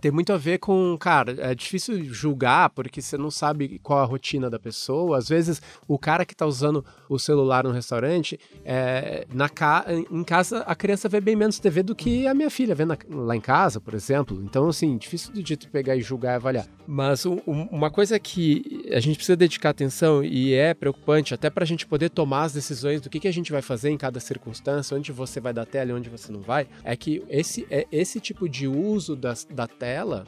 [0.02, 4.06] tem muito a ver com, cara, é difícil julgar porque você não sabe qual a
[4.06, 5.18] rotina da pessoa.
[5.18, 9.86] Às vezes, o cara que tá usando o celular no restaurante, é, na ca...
[9.90, 13.36] em casa, a criança vê bem menos TV do que a minha filha na- lá
[13.36, 14.42] em casa, por exemplo.
[14.44, 16.68] Então, assim, difícil de tu pegar e julgar e avaliar.
[16.88, 21.50] Mas um- um- uma coisa que a gente precisa dedicar atenção e é preocupante, até
[21.50, 24.20] pra gente poder tomar as decisões do que, que a gente vai fazer em cada
[24.20, 27.88] circunstância, onde você vai dar tela e onde você não vai, é que esse, é,
[27.92, 30.26] esse tipo de uso das, da tela,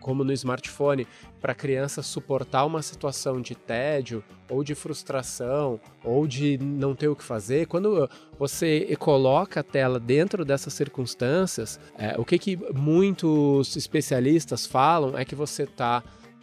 [0.00, 1.06] como no smartphone,
[1.40, 7.08] para a criança suportar uma situação de tédio ou de frustração ou de não ter
[7.08, 12.58] o que fazer, quando você coloca a tela dentro dessas circunstâncias, é, o que, que
[12.74, 16.02] muitos especialistas falam é que você está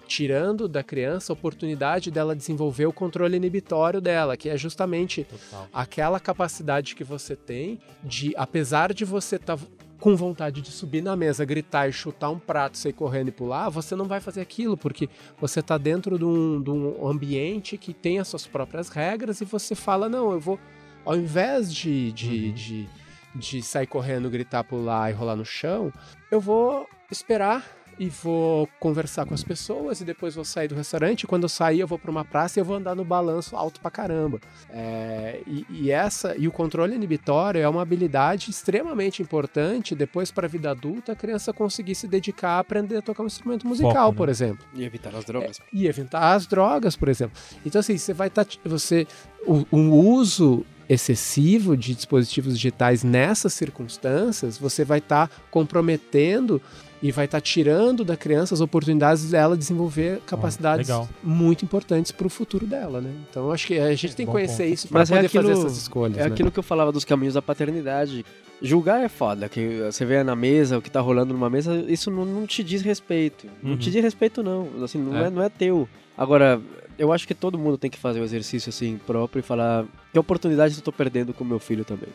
[0.10, 5.68] tirando da criança a oportunidade dela desenvolver o controle inibitório dela, que é justamente Total.
[5.72, 9.58] aquela capacidade que você tem de, apesar de você estar
[10.00, 13.70] com vontade de subir na mesa, gritar e chutar um prato, sair correndo e pular,
[13.70, 17.94] você não vai fazer aquilo, porque você está dentro de um, de um ambiente que
[17.94, 20.60] tem as suas próprias regras e você fala, não, eu vou,
[21.06, 22.54] ao invés de, de, Uhum.
[22.54, 22.90] de,
[23.36, 25.92] de sair correndo, gritar, pular e rolar no chão,
[26.32, 31.28] eu vou esperar e vou conversar com as pessoas e depois vou sair do restaurante.
[31.28, 33.82] Quando eu sair, eu vou para uma praça e eu vou andar no balanço alto
[33.82, 34.40] pra caramba.
[34.70, 40.46] É, e, e essa e o controle inibitório é uma habilidade extremamente importante depois para
[40.48, 43.94] a vida adulta a criança conseguir se dedicar a aprender a tocar um instrumento musical,
[43.94, 44.18] Foco, né?
[44.18, 45.60] por exemplo E evitar as drogas.
[45.74, 47.38] e evitar as drogas, por exemplo.
[47.66, 49.06] Então assim, você vai estar você
[49.46, 56.60] o, o uso excessivo de dispositivos digitais nessas circunstâncias, você vai estar comprometendo
[57.02, 60.90] e vai estar tirando da criança as oportunidades dela desenvolver capacidades
[61.24, 63.12] muito importantes para o futuro dela, né?
[63.30, 64.74] Então eu acho que a gente tem que conhecer ponto.
[64.74, 66.18] isso para Mas é poder aquilo- fazer essas escolhas.
[66.18, 66.28] É né?
[66.28, 68.26] aquilo que eu falava dos caminhos da paternidade.
[68.62, 72.12] Julgar é foda, que você vê na mesa, o que tá rolando numa mesa, isso
[72.12, 73.48] não, não te diz respeito.
[73.64, 73.78] Não Uhum.
[73.78, 74.68] te diz respeito, não.
[74.84, 75.28] Assim, não É.
[75.28, 75.30] é.
[75.30, 75.88] não é teu.
[76.18, 76.60] Agora,
[76.98, 80.20] eu acho que todo mundo tem que fazer o exercício assim próprio e falar que
[80.20, 82.10] oportunidade eu tô perdendo com meu filho também.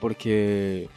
[0.00, 0.88] Porque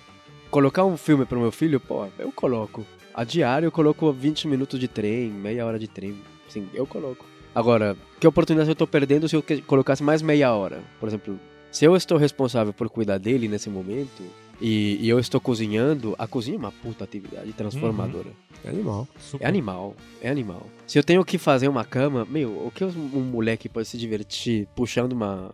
[0.52, 2.86] colocar um filme pro meu filho, pô, eu coloco.
[3.16, 6.18] A diário eu coloco 20 minutos de trem, meia hora de trem.
[6.50, 7.26] Sim, eu coloco.
[7.56, 10.84] Agora, que oportunidade eu tô perdendo se eu colocasse mais meia hora?
[11.00, 11.40] Por exemplo,
[11.72, 14.22] se eu estou responsável por cuidar dele nesse momento
[14.60, 18.32] e, e eu estou cozinhando, a cozinha é uma puta atividade transformadora.
[18.66, 19.08] É animal.
[19.18, 19.46] Super.
[19.46, 20.68] É animal, é animal.
[20.86, 24.68] Se eu tenho que fazer uma cama, meu, o que um moleque pode se divertir
[24.76, 25.54] puxando uma.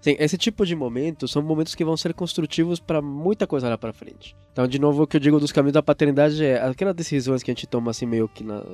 [0.00, 3.76] Assim, esse tipo de momentos são momentos que vão ser construtivos pra muita coisa lá
[3.76, 4.34] pra frente.
[4.52, 7.50] Então, de novo, o que eu digo dos caminhos da paternidade é aquelas decisões que
[7.50, 8.64] a gente toma assim meio que na.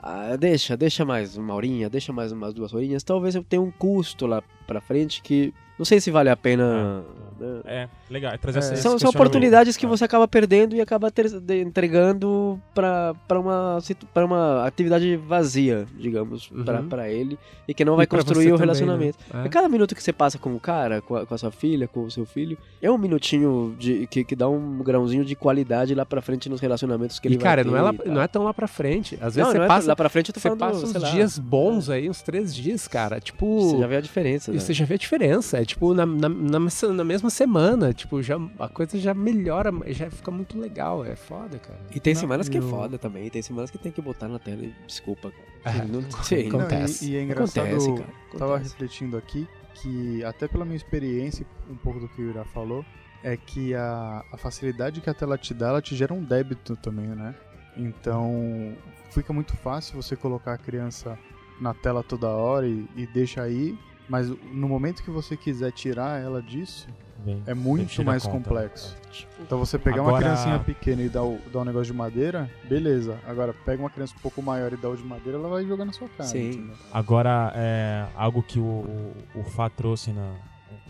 [0.00, 3.02] Ah, deixa, deixa mais uma horinha, deixa mais umas duas horinhas.
[3.02, 7.04] Talvez eu tenha um custo lá pra frente que não sei se vale a pena
[7.38, 7.60] Né?
[7.64, 8.32] É, legal.
[8.32, 8.76] É trazer é.
[8.76, 13.78] São, são oportunidades que você acaba perdendo e acaba ter, de, entregando para uma,
[14.12, 16.88] pra uma atividade vazia, digamos, uhum.
[16.88, 19.18] para ele, e que não vai construir o relacionamento.
[19.28, 19.46] Também, né?
[19.46, 19.50] é.
[19.50, 22.04] Cada minuto que você passa com o cara, com a, com a, sua filha, com
[22.04, 26.04] o seu filho, é um minutinho de, que, que dá um grãozinho de qualidade lá
[26.04, 27.70] pra frente nos relacionamentos que ele e, vai cara, ter.
[27.70, 29.14] não é, lá, não é tão lá pra frente.
[29.16, 29.86] Às vezes não, você não é passa.
[29.86, 32.54] É lá pra frente, eu tô você falando, passa uns dias bons aí, uns três
[32.54, 33.20] dias, cara.
[33.20, 33.70] Tipo.
[33.70, 34.52] Você já vê a diferença.
[34.52, 34.58] Né?
[34.58, 35.58] Você já vê a diferença.
[35.58, 40.10] É tipo, na, na, na, na mesma semana, tipo, já, a coisa já melhora, já
[40.10, 41.04] fica muito legal.
[41.04, 41.78] É foda, cara.
[41.94, 43.28] E tem não, semanas que é foda também.
[43.30, 45.78] Tem semanas que tem que botar na tela e desculpa, cara.
[45.78, 47.04] É, não, sei, acontece.
[47.04, 48.02] Não, e, e, é engraçado, acontece, cara.
[48.02, 48.38] Acontece.
[48.38, 52.84] tava refletindo aqui que, até pela minha experiência, um pouco do que o Ira falou,
[53.22, 56.76] é que a, a facilidade que a tela te dá, ela te gera um débito
[56.76, 57.34] também, né?
[57.76, 58.76] Então,
[59.10, 61.18] fica muito fácil você colocar a criança
[61.60, 66.20] na tela toda hora e, e deixa aí, mas no momento que você quiser tirar
[66.20, 66.88] ela disso,
[67.24, 68.96] Vem, é muito mais complexo.
[69.40, 70.14] Então você pegar Agora...
[70.14, 73.18] uma criancinha pequena e dar, o, dar um negócio de madeira, beleza.
[73.26, 75.84] Agora pega uma criança um pouco maior e dá o de madeira, ela vai jogar
[75.84, 76.28] na sua cara.
[76.28, 76.50] Sim.
[76.50, 76.76] Entendeu?
[76.92, 80.32] Agora, é, algo que o, o, o Fá trouxe na,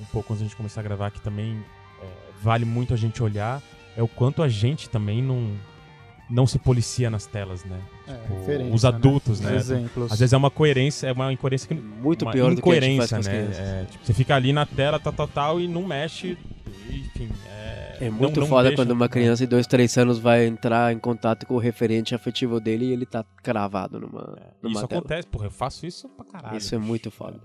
[0.00, 1.58] um pouco antes de a gente começar a gravar, que também
[2.02, 2.06] é,
[2.42, 3.62] vale muito a gente olhar,
[3.96, 5.56] é o quanto a gente também não
[6.30, 7.80] não se policia nas telas, né?
[8.08, 8.88] É, tipo, os né?
[8.88, 9.50] adultos, né?
[9.50, 9.56] né?
[9.56, 10.10] Exemplos.
[10.10, 13.28] Às vezes é uma coerência, é uma incoerência que muito uma pior incoerência, do que
[13.28, 13.82] a gente faz né?
[13.82, 16.38] É, tipo, você fica ali na tela, tal, tal, tal, e não mexe,
[16.88, 17.28] enfim.
[17.46, 20.92] É, é muito não, não foda quando uma criança de dois, três anos vai entrar
[20.92, 24.88] em contato com o referente afetivo dele e ele tá cravado numa, é, numa Isso
[24.88, 25.00] tela.
[25.00, 26.56] acontece, porra, eu faço isso pra caralho.
[26.56, 27.38] Isso é muito foda.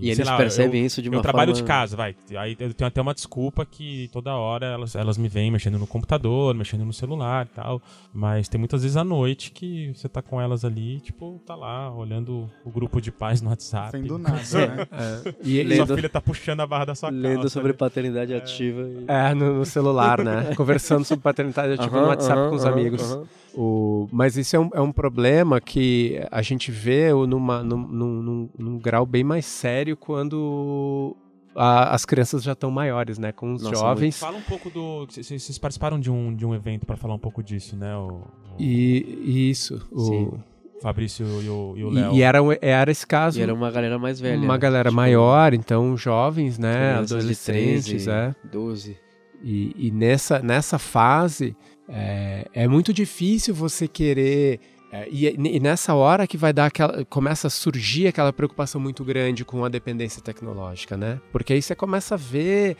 [0.00, 1.18] E, e eles lá, percebem eu, isso de uma forma...
[1.18, 1.62] Eu trabalho forma...
[1.62, 2.16] de casa, vai.
[2.36, 5.86] Aí eu tenho até uma desculpa que toda hora elas, elas me vêm mexendo no
[5.86, 7.82] computador, mexendo no celular e tal.
[8.12, 11.94] Mas tem muitas vezes à noite que você tá com elas ali, tipo, tá lá,
[11.94, 13.92] olhando o grupo de pais no WhatsApp.
[13.92, 14.86] Sem do nada, né?
[14.92, 15.34] É.
[15.42, 18.36] E lendo, sua filha tá puxando a barra da sua Lendo calça, sobre paternidade é.
[18.36, 18.82] ativa.
[18.82, 19.04] E...
[19.06, 20.54] É, no, no, celular, né?
[20.56, 23.18] Conversando sobre paternidade ativa no WhatsApp com os amigos.
[23.54, 28.50] O, mas isso é um, é um problema que a gente vê numa, num, num,
[28.58, 31.16] num grau bem mais sério quando
[31.54, 33.32] a, as crianças já estão maiores, né?
[33.32, 34.18] Com os Nossa, jovens.
[34.18, 35.06] Fala um pouco do.
[35.06, 37.96] Vocês participaram de um, de um evento para falar um pouco disso, né?
[37.96, 38.22] O, o...
[38.58, 39.86] E isso.
[39.90, 40.38] O...
[40.80, 42.12] Fabrício e o, e Léo.
[42.12, 43.38] E, era, era esse caso.
[43.38, 44.38] E era uma galera mais velha.
[44.42, 46.96] Uma galera tipo, maior, então jovens, né?
[46.96, 48.34] Adolescentes, de 13, é.
[48.44, 48.96] 12.
[49.42, 51.56] E, e nessa, nessa fase,
[51.88, 54.60] é, é muito difícil você querer.
[54.96, 57.04] É, e, e, nessa hora que vai dar aquela.
[57.04, 61.20] começa a surgir aquela preocupação muito grande com a dependência tecnológica, né?
[61.30, 62.76] Porque aí você começa a ver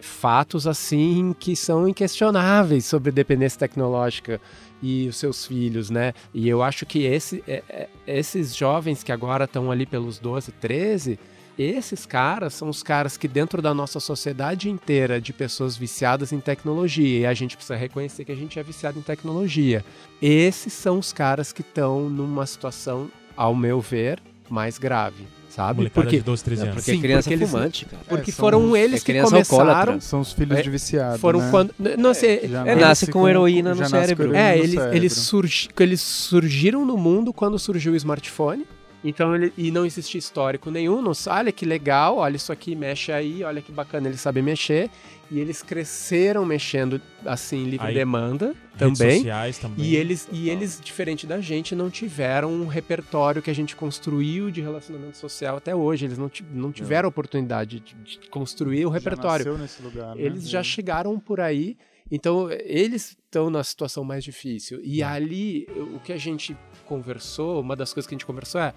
[0.00, 4.40] fatos assim que são inquestionáveis sobre dependência tecnológica
[4.82, 6.12] e os seus filhos, né?
[6.34, 10.50] E eu acho que esse, é, é, esses jovens que agora estão ali pelos 12,
[10.52, 11.18] 13,
[11.58, 16.40] esses caras são os caras que, dentro da nossa sociedade inteira de pessoas viciadas em
[16.40, 19.84] tecnologia, e a gente precisa reconhecer que a gente é viciado em tecnologia,
[20.20, 25.78] esses são os caras que estão numa situação, ao meu ver, mais grave sabe?
[25.78, 26.74] Molecada porque, de 12, 13 anos.
[26.74, 28.02] Porque Sim, criança porque fumante, cara.
[28.08, 29.60] Porque é, foram os, eles é que começaram.
[29.60, 30.00] Alcoólatra.
[30.00, 31.50] São os filhos é, de viciado, Foram né?
[31.50, 31.74] quando...
[31.98, 34.34] Não, sei, é, nasce com, com heroína no cérebro.
[34.34, 38.66] É, eles, eles, surgi, eles surgiram no mundo quando surgiu o smartphone.
[39.04, 43.10] Então ele e não existe histórico nenhum, não olha que legal, olha isso aqui, mexe
[43.10, 44.90] aí, olha que bacana, eles sabem mexer.
[45.30, 49.20] E eles cresceram mexendo assim, livre aí, demanda também.
[49.20, 49.82] Sociais também.
[49.82, 54.50] E eles, e eles, diferente da gente, não tiveram um repertório que a gente construiu
[54.50, 56.04] de relacionamento social até hoje.
[56.04, 57.08] Eles não, não tiveram não.
[57.08, 59.42] oportunidade de, de, construir o repertório.
[59.42, 60.20] Já nesse lugar, né?
[60.22, 60.64] Eles já é.
[60.64, 61.78] chegaram por aí.
[62.10, 64.78] Então, eles estão na situação mais difícil.
[64.84, 65.04] E é.
[65.04, 66.54] ali, o que a gente
[66.84, 68.74] conversou, uma das coisas que a gente conversou é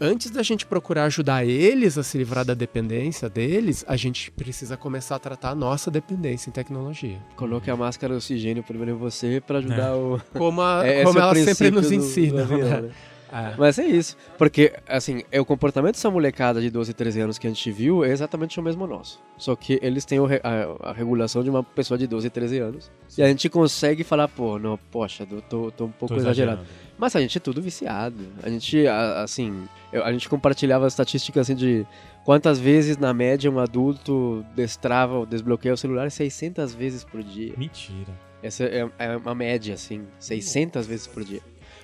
[0.00, 4.76] antes da gente procurar ajudar eles a se livrar da dependência deles, a gente precisa
[4.76, 7.18] começar a tratar a nossa dependência em tecnologia.
[7.34, 9.94] Coloque a máscara de oxigênio primeiro em você para ajudar é.
[9.94, 10.20] o.
[10.32, 12.44] Como, a, é, como é ela sempre nos ensina.
[12.44, 12.90] Do, do avião, né?
[13.32, 13.54] É.
[13.56, 14.16] Mas é isso.
[14.36, 18.04] Porque, assim, é o comportamento dessa molecada de 12, 13 anos que a gente viu
[18.04, 19.20] é exatamente o mesmo nosso.
[19.36, 22.90] Só que eles têm a, a regulação de uma pessoa de 12, 13 anos.
[23.08, 23.22] Sim.
[23.22, 26.62] E a gente consegue falar, pô, não, poxa, tô, tô um pouco tô exagerado.
[26.62, 26.88] exagerado.
[26.98, 28.26] Mas a gente é tudo viciado.
[28.42, 31.86] A gente, assim, a gente compartilhava estatísticas assim de
[32.24, 37.54] quantas vezes, na média, um adulto destrava ou desbloqueia o celular 600 vezes por dia.
[37.56, 38.12] Mentira.
[38.42, 41.40] Essa é, é uma média, assim, 600 vezes por dia.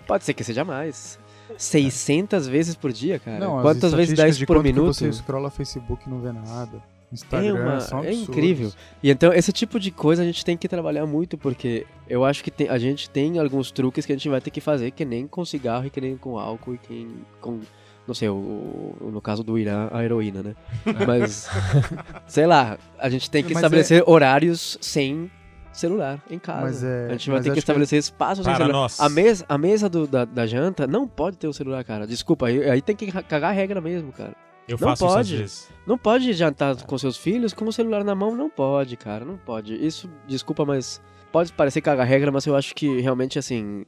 [0.06, 1.18] Pode ser que seja mais.
[1.58, 3.38] 600 vezes por dia, cara?
[3.38, 4.94] Não, Quantas vezes dá isso por minuto?
[4.94, 6.82] você scrolla Facebook e não vê nada.
[7.12, 8.72] Instagram, é, uma, é incrível.
[9.00, 12.42] E então, esse tipo de coisa a gente tem que trabalhar muito, porque eu acho
[12.42, 15.04] que tem, a gente tem alguns truques que a gente vai ter que fazer, que
[15.04, 17.08] nem com cigarro, e que nem com álcool, e que
[17.40, 17.60] com
[18.06, 20.56] Não sei, o, o- no caso do Irã, a heroína, né?
[21.06, 21.48] Mas,
[22.26, 25.30] sei lá, a gente tem que Mas estabelecer horários sem
[25.78, 26.60] celular em casa.
[26.62, 28.78] Mas é- a gente vai mas ter que acho que- estabelecer espaços sem Para celular.
[28.82, 29.00] nós.
[29.00, 32.06] A mesa, a mesa do- da, da janta não pode ter o celular, cara.
[32.06, 34.32] Desculpa, aí, aí tem que cagar a regra mesmo, cara.
[34.66, 35.36] Eu Não faço isso às pode.
[35.36, 35.68] vezes.
[35.86, 39.36] Não pode jantar com seus filhos com o celular na mão, não pode, cara, não
[39.36, 39.74] pode.
[39.74, 43.84] Isso, desculpa, mas pode parecer cagar regra, mas eu acho que realmente assim.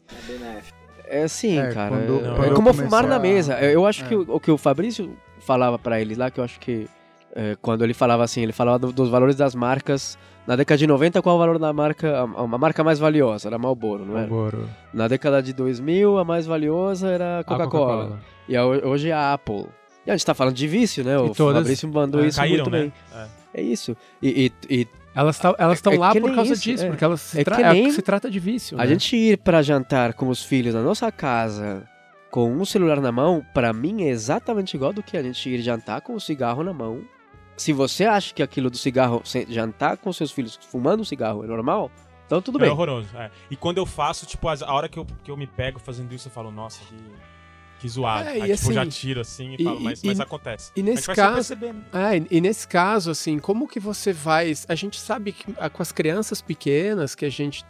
[1.08, 1.88] É assim, É, cara.
[1.90, 3.54] quando- é- quando é eu como fumar na a- mesa.
[3.60, 4.08] Eu acho É.
[4.08, 6.88] que o, o que o Fabrício falava pra eles lá, que eu acho que
[7.34, 10.18] é, quando ele falava assim, ele falava do- dos valores das marcas.
[10.46, 13.48] Na década de 90, qual o valor da marca, a, a marca mais valiosa?
[13.48, 14.28] Era Marlboro, não era?
[14.28, 14.68] Marlboro.
[14.94, 18.20] Na década de 2000, a mais valiosa era Coca-Cola.
[18.48, 19.66] e a- hoje é a Apple.
[20.06, 21.18] E a gente tá falando de vício, né?
[21.18, 22.80] O todas- Fabrício mandou É, isso caíram, muito né?
[22.80, 22.92] bem.
[23.54, 23.60] É.
[23.60, 23.96] É isso.
[24.22, 24.88] E, e- e
[25.18, 25.54] Elas estão
[25.94, 26.88] É lá por causa isso, disso, é.
[26.88, 28.76] porque elas se, É tra- é nem- se trata de vício.
[28.78, 28.86] a né?
[28.88, 31.84] gente ir pra jantar com os filhos na nossa casa
[32.30, 35.62] com um celular na mão, pra mim é exatamente igual do que a gente ir
[35.62, 37.00] jantar com o cigarro na mão.
[37.56, 41.46] Se você acha que aquilo do cigarro, jantar com seus filhos fumando um cigarro é
[41.46, 41.90] normal,
[42.26, 42.70] então tudo É bem.
[42.70, 43.08] horroroso.
[43.16, 43.30] é.
[43.50, 46.28] E quando eu faço, tipo, a hora que eu, que eu me pego fazendo isso,
[46.28, 46.94] eu falo, nossa, que,
[47.80, 48.28] que zoado.
[48.28, 50.72] É, Aí, tipo, assim, já tiro assim e, e- falo, mas, e- mas acontece.
[50.76, 51.84] e nesse caso- percebendo.
[51.92, 54.52] É, e- nesse caso, assim, como que você vai.
[54.68, 57.64] A gente sabe que ah, com as crianças pequenas que a gente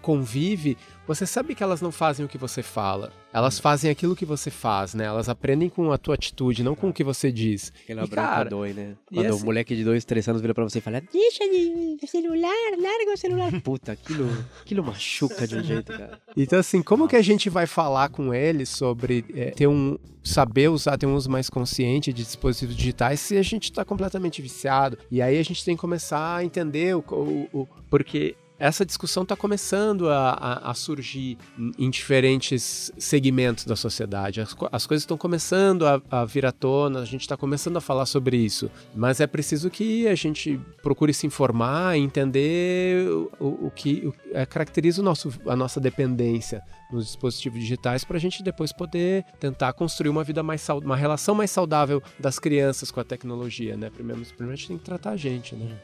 [0.00, 0.76] convive,
[1.06, 3.12] você sabe que elas não fazem o que você fala.
[3.32, 5.04] Elas fazem aquilo que você faz, né?
[5.04, 7.72] Elas aprendem com a tua atitude, não com o que você diz.
[7.84, 8.94] Aquela E, branca cara, dói, né?
[9.06, 11.98] Quando assim- o moleque de dois, três anos vira pra você e fala, deixa de
[12.06, 13.52] celular, larga o celular.
[13.62, 14.28] Puta, aquilo,
[14.62, 16.18] aquilo machuca de um jeito, cara.
[16.36, 19.98] Então, assim, como que a gente vai falar com eles sobre é, ter um.
[20.24, 24.40] saber usar, ter um uso mais consciente de dispositivos digitais se a gente tá completamente
[24.42, 24.98] viciado?
[25.10, 27.00] E aí a gente tem que começar a entender o.
[27.10, 28.36] o- o- porque.
[28.58, 31.38] Essa discussão está começando a, a- a surgir
[31.78, 34.40] em- diferentes segmentos da sociedade.
[34.40, 37.80] As, as coisas estão começando a, a vir à tona, a gente está começando a
[37.80, 38.68] falar sobre isso.
[38.94, 44.14] Mas é preciso que a gente procure se informar e entender o, o- que o-
[44.36, 49.24] é, caracteriza o nosso, a nossa dependência nos dispositivos digitais para a gente depois poder
[49.38, 53.88] tentar construir uma vida mais uma relação mais saudável das crianças com a tecnologia, né?
[53.90, 55.76] Primeiro, primeiro a gente tem que tratar a gente, né?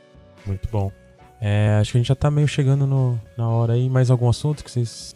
[0.47, 0.91] Muito bom.
[1.47, 3.87] É, acho que a gente já tá meio chegando no- na hora aí.
[3.91, 5.15] Mais algum assunto que vocês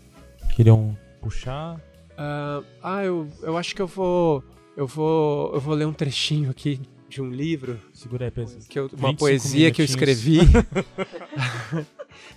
[0.55, 1.81] queriam puxar?
[2.19, 4.45] Ah, ah, eu, eu acho que eu vou
[4.77, 8.59] eu vou eu vou ler um trechinho aqui de um livro Segura aí, pensa.
[8.69, 10.41] que eu, uma 25 poesia que eu escrevi.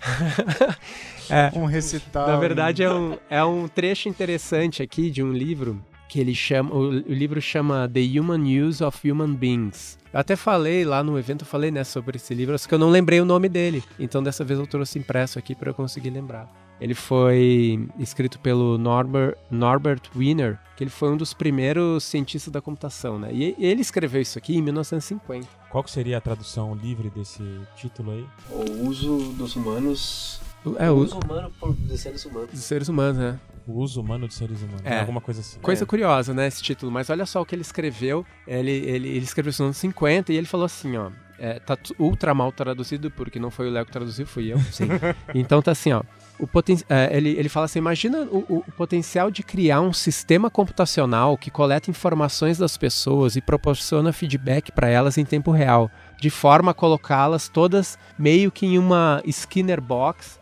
[1.29, 2.27] é, Um recital.
[2.27, 6.73] Na verdade, é um, é um trecho interessante aqui de um livro que ele chama.
[6.73, 9.97] O, o livro chama The Human Use of Human Beings.
[10.13, 12.79] Eu até falei lá no evento, eu falei né, sobre esse livro, só que eu
[12.79, 13.83] não lembrei o nome dele.
[13.97, 16.49] Então dessa vez eu trouxe impresso aqui para eu conseguir lembrar.
[16.81, 22.59] Ele foi escrito pelo Norbert, Norbert Wiener, que ele foi um dos primeiros cientistas da
[22.59, 23.29] computação, né?
[23.31, 25.47] E ele escreveu isso aqui em 1950.
[25.69, 27.43] Qual que seria a tradução livre desse
[27.75, 28.25] título aí?
[28.49, 30.41] O uso dos humanos...
[30.79, 32.49] É o uso humano de seres humanos.
[32.51, 33.39] dos seres humanos, né?
[33.67, 34.81] O uso humano de seres humanos.
[34.85, 34.99] É.
[34.99, 35.59] Alguma coisa assim.
[35.59, 38.25] Coisa curiosa, né, esse título, mas olha só o que ele escreveu.
[38.47, 41.09] Ele, ele, ele escreveu isso nos anos 50 e ele falou assim, ó.
[41.39, 44.59] é, tá ultra mal traduzido, porque não foi o Léo que traduziu, fui eu.
[44.59, 44.87] Sim.
[45.33, 46.03] então tá assim, ó.
[46.39, 49.93] O poten é, ele, ele fala assim: imagina o, o- o potencial de criar um
[49.93, 55.91] sistema computacional que coleta informações das pessoas e proporciona feedback para elas em tempo real,
[56.19, 60.40] de forma a colocá-las todas meio que em uma Skinner box.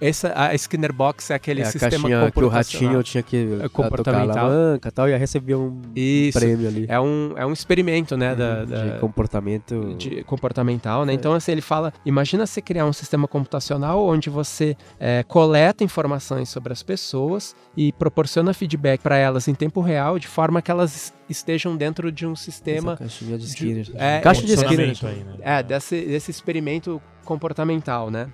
[0.00, 3.36] Essa, a Skinner box é aquele É a sistema caixinha que o ratinho tinha que
[3.36, 4.46] É, ah, tocar a comportamental.
[4.46, 6.38] alavanca e tal, e ia receber um Isso.
[6.38, 6.86] prêmio ali.
[6.88, 9.94] É um, é um experimento, né, da, da- de comportamento.
[9.96, 11.12] de comportamental, né?
[11.12, 11.14] É.
[11.16, 16.48] Então, assim, ele fala, imagina você criar um sistema computacional onde você é, coleta informações
[16.48, 20.94] sobre as pessoas e proporciona feedback para elas em tempo real, de forma que elas
[20.94, 23.90] es- estejam dentro de um sistema, Essa caixinha de Skinner.
[23.94, 24.96] é, Caixa de Skinner.
[25.02, 25.34] Aí, né?
[25.40, 28.28] é, desse, desse experimento comportamental, né?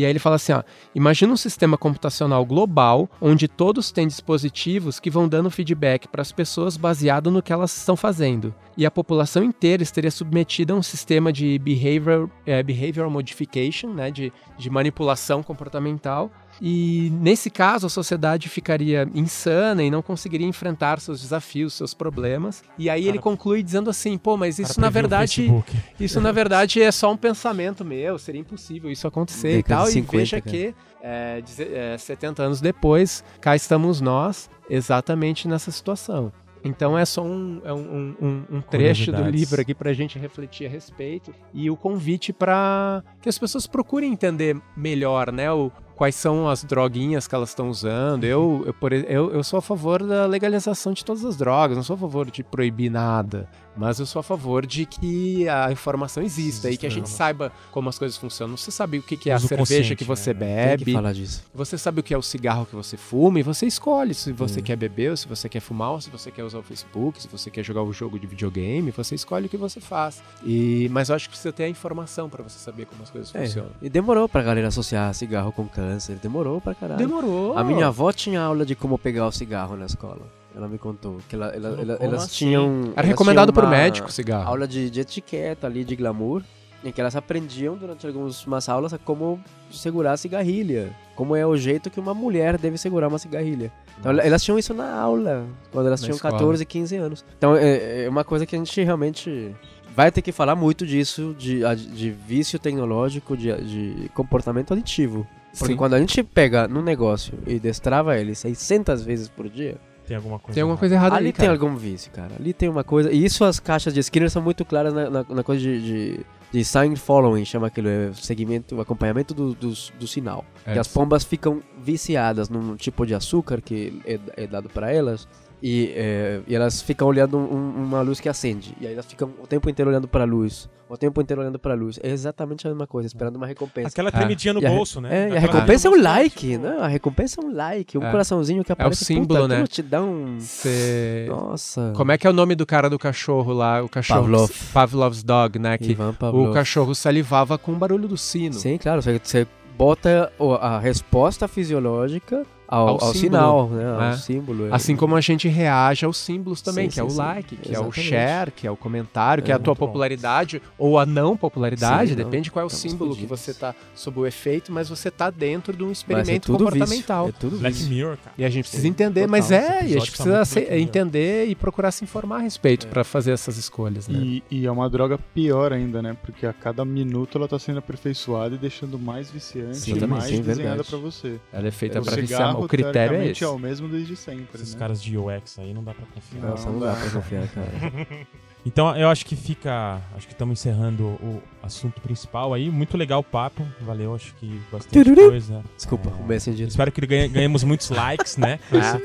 [0.00, 0.62] E aí ele fala assim, ó,
[0.94, 6.32] imagina um sistema computacional global onde todos têm dispositivos que vão dando feedback para as
[6.32, 8.54] pessoas baseado no que elas estão fazendo.
[8.78, 14.10] E a população inteira estaria submetida a um sistema de behavior, eh, behavioral modification, né,
[14.10, 16.30] de, de manipulação comportamental.
[16.60, 22.62] E nesse caso a sociedade ficaria insana e não conseguiria enfrentar seus desafios, seus problemas.
[22.76, 25.50] E aí ele Cara- conclui dizendo assim, pô, mas O cara isso na verdade
[25.98, 29.84] isso, na verdade, é só um pensamento meu, seria impossível isso acontecer e tal.
[29.84, 30.50] de e 50, veja cara.
[30.56, 36.32] que é, deze- é, 70 anos depois, cá estamos nós, exatamente nessa situação.
[36.62, 40.66] Então é só um, é um, um- um- trecho do livro aqui pra gente refletir
[40.66, 45.50] a respeito e o convite para que as pessoas procurem entender melhor, né?
[45.50, 48.24] O, quais são as droguinhas que elas estão usando.
[48.24, 51.84] Eu, eu, por, eu, eu sou a favor da legalização de todas as drogas, não
[51.84, 53.46] sou a favor de proibir nada.
[53.76, 57.52] Mas eu sou a favor de que a informação exista e que a gente saiba
[57.70, 58.56] como as coisas funcionam.
[58.56, 60.76] Você sabe o que, que é a cerveja que você né?
[60.76, 61.42] Que bebe, falar disso.
[61.54, 64.60] você sabe o que é o cigarro que você fuma e você escolhe se você
[64.60, 64.62] Hum.
[64.62, 67.28] quer beber, ou se você quer fumar, ou se você quer usar o Facebook, se
[67.28, 70.22] você quer jogar o jogo de videogame, você escolhe o que você faz.
[70.44, 73.34] E, mas eu acho que precisa ter a informação pra você saber como as coisas
[73.34, 73.70] É, funcionam.
[73.80, 76.16] e demorou pra galera associar cigarro com câncer.
[76.16, 76.98] Demorou pra caralho.
[76.98, 77.56] Demorou.
[77.56, 80.39] A minha avó tinha aula de como pegar o cigarro na escola.
[80.54, 82.34] Ela me contou que ela, ela- ela- elas assim?
[82.46, 82.80] tinham.
[82.92, 84.48] Era elas recomendado tinham por médico cigarro.
[84.48, 86.42] Aula de, de etiqueta ali, de glamour,
[86.84, 89.40] em que elas aprendiam durante algumas aulas a como
[89.70, 90.90] segurar a cigarrilha.
[91.14, 93.70] Como é o jeito que uma mulher deve segurar uma cigarrilha.
[93.98, 94.26] Então Nossa.
[94.26, 96.32] elas tinham isso na aula, quando elas Na tinham escola.
[96.34, 97.24] 14, 15 anos.
[97.36, 99.54] Então é, é uma coisa que a gente realmente
[99.94, 101.60] vai ter que falar muito disso, de,
[101.94, 105.26] de vício tecnológico, de, de comportamento aditivo.
[105.58, 105.76] Porque Sim.
[105.76, 109.76] quando a gente pega no negócio e destrava ele 600 vezes por dia,
[110.10, 110.80] Tem alguma coisa Tem alguma errada.
[110.80, 111.52] coisa errada ali ali, tem cara.
[111.56, 112.32] algum vício, cara.
[112.36, 113.12] Ali tem uma coisa.
[113.12, 116.20] E isso as caixas de Skinner são muito claras na, na- na coisa de, de,
[116.52, 119.68] de sign following, chama aquilo, é segmento, acompanhamento do, do,
[120.00, 120.44] do sinal.
[120.66, 120.72] É.
[120.72, 125.28] Que as pombas ficam viciadas num tipo de açúcar que é, é dado para elas.
[125.62, 128.74] E, é, e elas ficam olhando um- uma luz que acende.
[128.80, 130.68] E aí elas ficam o tempo inteiro olhando para a luz.
[130.90, 132.00] O tempo inteiro olhando para a luz.
[132.02, 133.86] É exatamente a mesma coisa, esperando uma recompensa.
[133.88, 135.28] Aquela tremidinha no bolso, né?
[135.28, 136.78] É, e a recompensa é um like, né?
[136.80, 138.10] A recompensa é um like, um É.
[138.10, 139.04] coraçãozinho que aparece.
[139.04, 139.54] símbolo, puta, né?
[139.54, 140.40] aquilo te dá um...
[140.40, 141.26] Você...
[141.28, 141.92] Nossa.
[141.96, 143.80] Como é que é o nome do cara do cachorro lá?
[143.82, 144.22] O cachorro.
[144.22, 144.50] Pavlov.
[144.72, 145.78] Pavlov's Dog, né?
[145.78, 146.50] Que Ivan Pavlov.
[146.50, 148.54] o cachorro salivava com o barulho do sino.
[148.54, 149.00] Sim, claro.
[149.00, 149.46] Você,
[149.78, 153.90] bota o- a resposta fisiológica ao, Ao ao símbolo, sinal, né?
[153.92, 154.16] Ao né?
[154.16, 154.68] símbolo.
[154.68, 154.72] é.
[154.72, 157.18] Assim como a gente reage aos símbolos também, Sim, que é sim, o sim.
[157.18, 158.02] like, que é o Exatamente.
[158.08, 159.86] share, que é o comentário, que é, É, a tua muito bom.
[159.86, 163.40] popularidade ou a não popularidade, Sim, não, depende qual é o estamos símbolo que fodidos.
[163.40, 166.64] você tá sob o efeito, mas você tá dentro de um Mas é experimento tudo
[166.64, 167.26] comportamental.
[167.26, 167.36] Vício.
[167.36, 167.82] É tudo Black.
[167.84, 168.34] Mirror, cara.
[168.38, 169.30] E a gente precisa entender, total.
[169.30, 170.78] mas é, e a gente tá precisa Mirror.
[170.78, 172.90] entender e procurar se informar a respeito É.
[172.90, 174.18] pra fazer essas escolhas, né?
[174.18, 176.16] E, e é uma droga pior ainda, né?
[176.22, 180.18] Porque a cada minuto ela tá sendo aperfeiçoada e deixando mais viciante Sim, e também,
[180.18, 181.40] mais sim, desenhada pra você.
[181.52, 183.44] Ela é feita o pra viciar, o critério é teoricamente, esse.
[183.44, 184.78] é o mesmo desde sempre, Esses né?
[184.78, 186.42] caras de UX aí não dá pra confiar.
[186.42, 187.66] Não, Nossa, não dá pra confiar, cara.
[188.62, 190.02] Então eu acho que fica.
[190.14, 192.68] Acho que estamos encerrando o assunto principal aí.
[192.68, 193.66] Muito legal o papo.
[193.80, 195.30] Valeu, acho que bastante Tururu.
[195.30, 195.64] coisa.
[195.74, 196.68] Desculpa, É, o Messenger.
[196.68, 198.60] Espero que ganhe- ganhemos muitos likes, né?
[198.70, 198.98] Ah.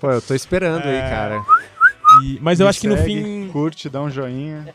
[0.00, 1.00] Pô, eu tô esperando aí, É.
[1.08, 1.44] cara.
[2.24, 3.48] E- mas eu Me acho que no segue, fim.
[3.52, 4.74] Curte, dá um joinha.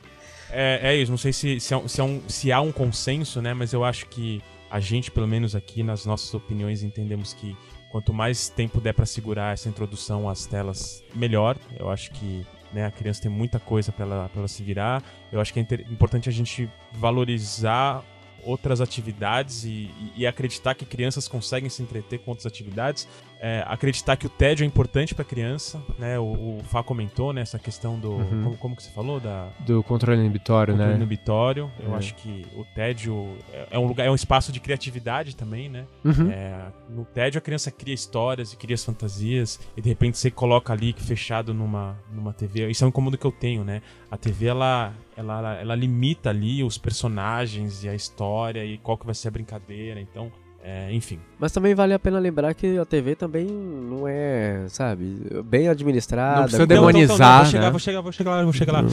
[0.49, 2.71] É, é isso, não sei se, se, é um- se é um- se há um
[2.71, 3.53] consenso, né?
[3.53, 4.41] Mas eu acho que
[4.71, 7.55] a gente, pelo menos aqui nas nossas opiniões, entendemos que
[7.89, 11.57] quanto mais tempo der pra segurar essa introdução às telas, melhor.
[11.77, 15.03] Eu acho que né, a criança tem muita coisa pra ela, ela se virar.
[15.29, 18.03] Eu acho que é importante a gente valorizar
[18.43, 23.07] outras atividades e- e acreditar que crianças conseguem se entreter com outras atividades.
[23.43, 26.19] É, acreditar que o tédio é importante pra criança, né?
[26.19, 27.41] O, o Fá comentou, né?
[27.41, 28.11] Essa questão do...
[28.11, 28.43] Uhum.
[28.43, 29.19] Como, como que você falou?
[29.19, 30.97] Da, Do controle inibitório, controle né?
[30.97, 31.71] inibitório.
[31.79, 31.97] Eu É.
[31.97, 35.85] acho que o tédio é- é um lugar, é um espaço de criatividade também, né?
[36.05, 36.29] Uhum.
[36.29, 40.29] É, no tédio a criança cria histórias e cria as fantasias e de repente você
[40.29, 42.69] coloca ali fechado numa, numa TV.
[42.69, 43.81] Isso é um incômodo que eu tenho, né?
[44.11, 49.05] A TV ela, ela, ela limita ali os personagens e a história e qual que
[49.05, 49.99] vai ser a brincadeira.
[49.99, 50.31] Então,
[50.63, 51.19] é, enfim.
[51.39, 56.41] Mas também vale a pena lembrar que a TV também não é, sabe, bem administrada.
[56.41, 57.69] Não precisa com- Não, então, então, demonizar, vou chegar, né?
[57.71, 58.83] vou chegar, vou chegar lá, vou chegar lá.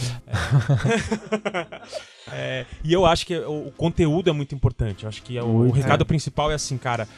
[2.30, 5.04] É, e eu acho que o, conteúdo é muito importante.
[5.04, 7.08] Eu acho que é o, o recado principal é assim, cara.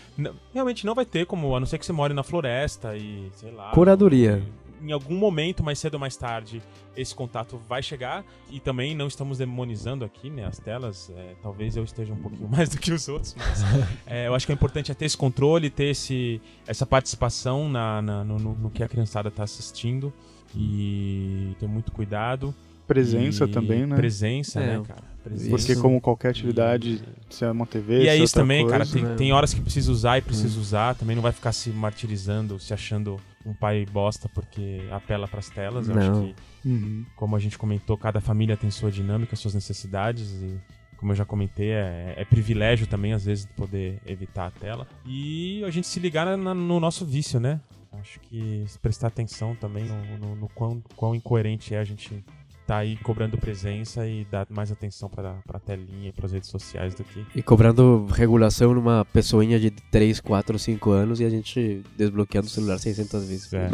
[0.55, 3.51] realmente não vai ter como, a não ser que você more na floresta e sei
[3.51, 3.71] lá.
[3.73, 4.41] Curadoria.
[4.83, 6.63] Em algum momento, mais cedo ou mais tarde,
[6.97, 8.25] esse contato vai chegar.
[8.51, 10.45] E também não estamos demonizando aqui, né?
[10.47, 11.11] As telas.
[11.17, 13.35] é, talvez eu esteja um pouquinho mais do que os outros.
[13.37, 13.63] Mas
[14.07, 18.01] é, eu acho que é importante é ter esse controle, ter esse, essa participação na,
[18.01, 20.13] na- no, no- no que a criançada está assistindo.
[20.57, 22.55] E ter muito cuidado.
[22.87, 23.95] Presença E também, né?
[23.97, 25.10] Presença, É, né, cara?
[25.23, 25.51] Presença.
[25.51, 28.79] Porque como qualquer atividade, se é uma TV, E é é isso outra também, cara.
[28.79, 29.15] coisa, Tem, né?
[29.17, 30.95] tem horas que precisa usar e precisa usar.
[30.95, 35.89] Também não vai ficar se martirizando, se achando um pai bosta porque apela pras telas.
[35.89, 36.27] Eu acho Não.
[36.63, 37.05] que, Uhum.
[37.17, 40.31] como a gente comentou, cada família tem sua dinâmica, suas necessidades.
[40.43, 40.59] E
[40.97, 44.87] como eu já comentei, é, é privilégio também, às vezes, poder evitar a tela.
[45.07, 47.61] E a gente se ligar na- na- no nosso vício, né?
[47.93, 52.25] Acho que se prestar atenção também no, no- no quão, quão incoerente é a gente
[52.71, 56.95] tá aí cobrando presença e dar mais atenção pra, pra telinha e pras redes sociais
[56.95, 61.83] do que E cobrando regulação numa pessoinha de 3, 4, 5 anos e a gente
[61.99, 63.53] desbloqueando o celular 600 vezes.
[63.53, 63.69] É.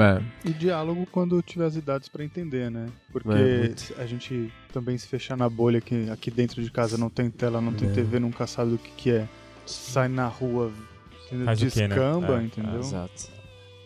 [0.46, 2.86] E diálogo quando tiver as idades pra entender, né?
[3.12, 3.94] Porque É, muito.
[3.98, 7.60] a gente também se fechar na bolha que aqui dentro de casa não tem tela,
[7.60, 7.92] não tem É.
[7.92, 9.28] TV, nunca sabe do que, que é.
[9.66, 10.72] Sai na rua,
[11.30, 11.54] né?
[11.54, 12.78] Descamba, É, entendeu?
[12.80, 13.35] Exato.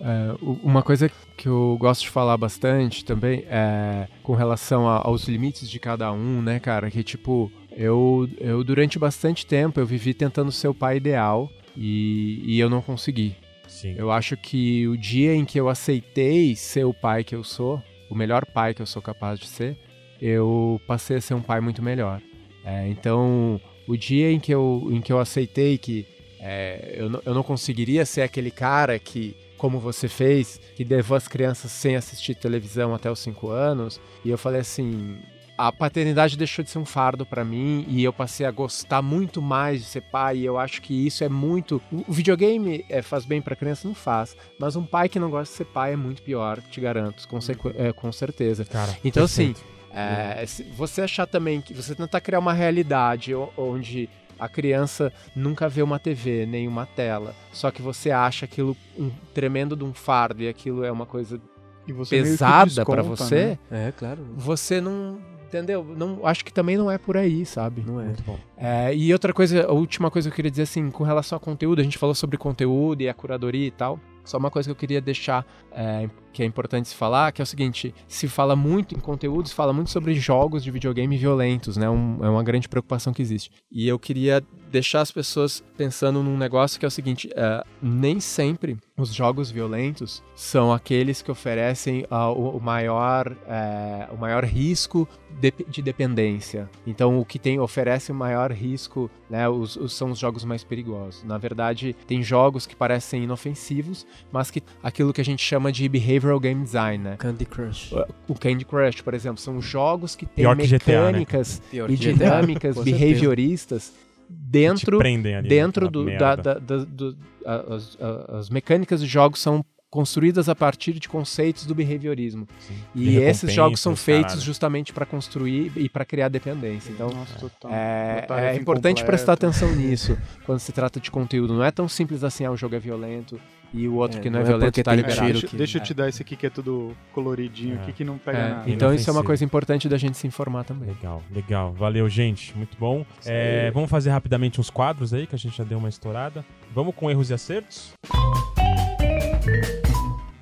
[0.01, 5.29] É, uma coisa que eu gosto de falar bastante também é com relação a- aos
[5.29, 6.91] limites de cada um, né, cara?
[6.91, 12.41] Que tipo, eu, eu durante bastante tempo eu vivi tentando ser o pai ideal e,
[12.45, 13.35] e eu não consegui.
[13.69, 13.95] Sim.
[13.97, 17.83] Eu acho que o dia em que eu aceitei ser o pai que eu sou,
[18.11, 19.77] o melhor pai que eu sou capaz de ser,
[20.21, 22.21] eu passei a ser um pai muito melhor.
[22.65, 26.07] É, então, o dia em que eu, em que eu aceitei que
[26.41, 31.29] é, eu, eu não conseguiria ser aquele cara que, como você fez, que levou as
[31.29, 35.19] crianças sem assistir televisão até os 5 anos, e eu falei assim.
[35.59, 39.43] A paternidade deixou de ser um fardo pra mim e eu passei a gostar muito
[39.43, 40.39] mais de ser pai.
[40.39, 41.83] E eu acho que isso é muito.
[42.09, 43.87] O videogame é, faz bem pra criança?
[43.87, 44.35] Não faz.
[44.59, 47.39] Mas um pai que não gosta de ser pai é muito pior, te garanto, com,
[47.77, 48.65] é, com certeza.
[48.65, 49.71] Cara, Então, assim, perfeito.
[49.93, 54.09] é, se você achar também que você tentar criar uma realidade onde
[54.41, 59.11] a criança nunca vê uma TV, nem uma tela, só que você acha aquilo um
[59.35, 61.41] tremendo de um fardo e aquilo é uma coisa
[61.87, 63.89] E pesada pra desconta, você, né?
[63.89, 64.19] É, claro.
[64.37, 65.19] você não.
[65.47, 65.85] Entendeu?
[65.85, 67.83] Não, acho que também não é por aí, sabe?
[67.85, 68.05] Não é.
[68.05, 68.39] Muito bom.
[68.57, 71.41] É, e outra coisa, a última coisa que eu queria dizer assim, com relação a
[71.41, 73.99] conteúdo, a gente falou sobre conteúdo e a curadoria e tal.
[74.25, 77.45] Só uma coisa que eu queria deixar é, que é importante se falar, que é
[77.45, 81.77] o seguinte: se fala muito em conteúdo, se fala muito sobre jogos de videogame violentos,
[81.77, 81.89] né?
[81.91, 83.51] Um- é uma grande preocupação que existe.
[83.71, 88.21] E eu queria deixar as pessoas pensando num negócio que é o seguinte: é, nem
[88.21, 94.45] sempre os jogos violentos são aqueles que oferecem ah, o, o maior, é, o maior
[94.45, 95.09] risco
[95.41, 96.69] de, de dependência.
[96.87, 100.63] Então, o que tem oferece o maior risco, né, os, os- são os jogos mais
[100.65, 101.25] perigosos.
[101.25, 105.85] Na verdade, tem jogos que parecem inofensivos, mas que aquilo que a gente chama de
[106.21, 107.17] behavioral game design, né?
[107.19, 107.93] Candy Crush.
[108.29, 111.19] O Candy Crush, por exemplo, são jogos que têm Pior que GTA, né?
[111.19, 113.93] mecânicas e dinâmicas behavioristas
[114.29, 114.99] dentro
[115.43, 120.49] dentro do, da, da- da- do- a- as, a- as mecânicas de jogos são construídas
[120.49, 122.47] a partir de conceitos do behaviorismo.
[122.61, 122.75] Sim.
[122.95, 124.41] E esses jogos são feitos caralho.
[124.47, 126.93] justamente para construir e para criar dependência.
[126.93, 127.73] Então, Nossa, total.
[127.75, 130.17] é, tarefa é importante prestar atenção nisso
[130.47, 131.55] quando se trata de conteúdo.
[131.55, 133.41] Não é tão simples assim, ah, o jogo é violento
[133.73, 135.21] e o outro É, que não é, não é violento porque tá liberado.
[135.21, 135.85] tiro deixa, que- deixa eu é.
[135.85, 137.83] te dar esse aqui que é tudo coloridinho É.
[137.83, 138.71] aqui que não pega É, nada.
[138.71, 140.89] então isso é uma coisa importante da gente se informar também.
[140.89, 141.73] Legal, legal.
[141.73, 142.57] Valeu, gente.
[142.57, 143.05] Muito bom.
[143.25, 146.45] É, vamos fazer rapidamente uns quadros aí, que a gente já deu uma estourada.
[146.75, 147.93] Vamos com erros e acertos?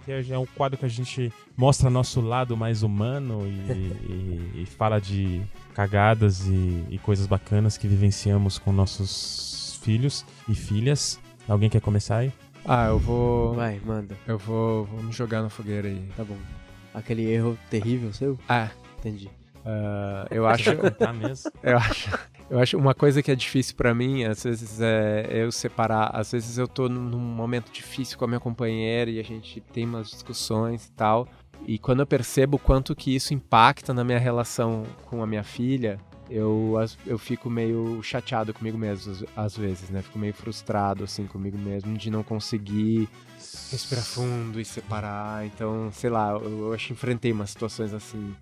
[0.06, 3.50] É é um quadro que a gente mostra nosso lado mais humano e,
[4.58, 5.42] e- e fala de
[5.74, 11.20] cagadas e, e coisas bacanas que vivenciamos com nossos filhos e filhas.
[11.46, 12.32] Alguém quer começar aí?
[12.68, 13.54] Ah, eu vou.
[13.54, 14.14] Vai, manda.
[14.26, 16.06] Eu vou, vou me jogar na fogueira aí.
[16.16, 16.36] Tá bom.
[16.92, 18.38] Aquele erro terrível seu?
[18.48, 19.30] Ah, Entendi.
[19.64, 20.76] ah, eu acho.
[20.98, 21.50] Tá mesmo?
[21.62, 22.18] Eu acho,
[22.50, 26.32] eu acho uma coisa que é difícil pra mim, às vezes é eu separar, às
[26.32, 29.84] vezes eu tô num num momento difícil com a minha companheira e a gente tem
[29.84, 31.28] umas discussões e tal,
[31.66, 35.44] e quando eu percebo o quanto que isso impacta na minha relação com a minha
[35.44, 35.98] filha,
[36.30, 36.74] eu,
[37.06, 40.02] eu fico meio chateado comigo mesmo, às- vezes, né?
[40.02, 43.08] Fico meio frustrado, assim, comigo mesmo, de não conseguir
[43.70, 45.46] respirar fundo e separar.
[45.46, 48.34] Então, sei lá, eu, eu acho que enfrentei umas situações assim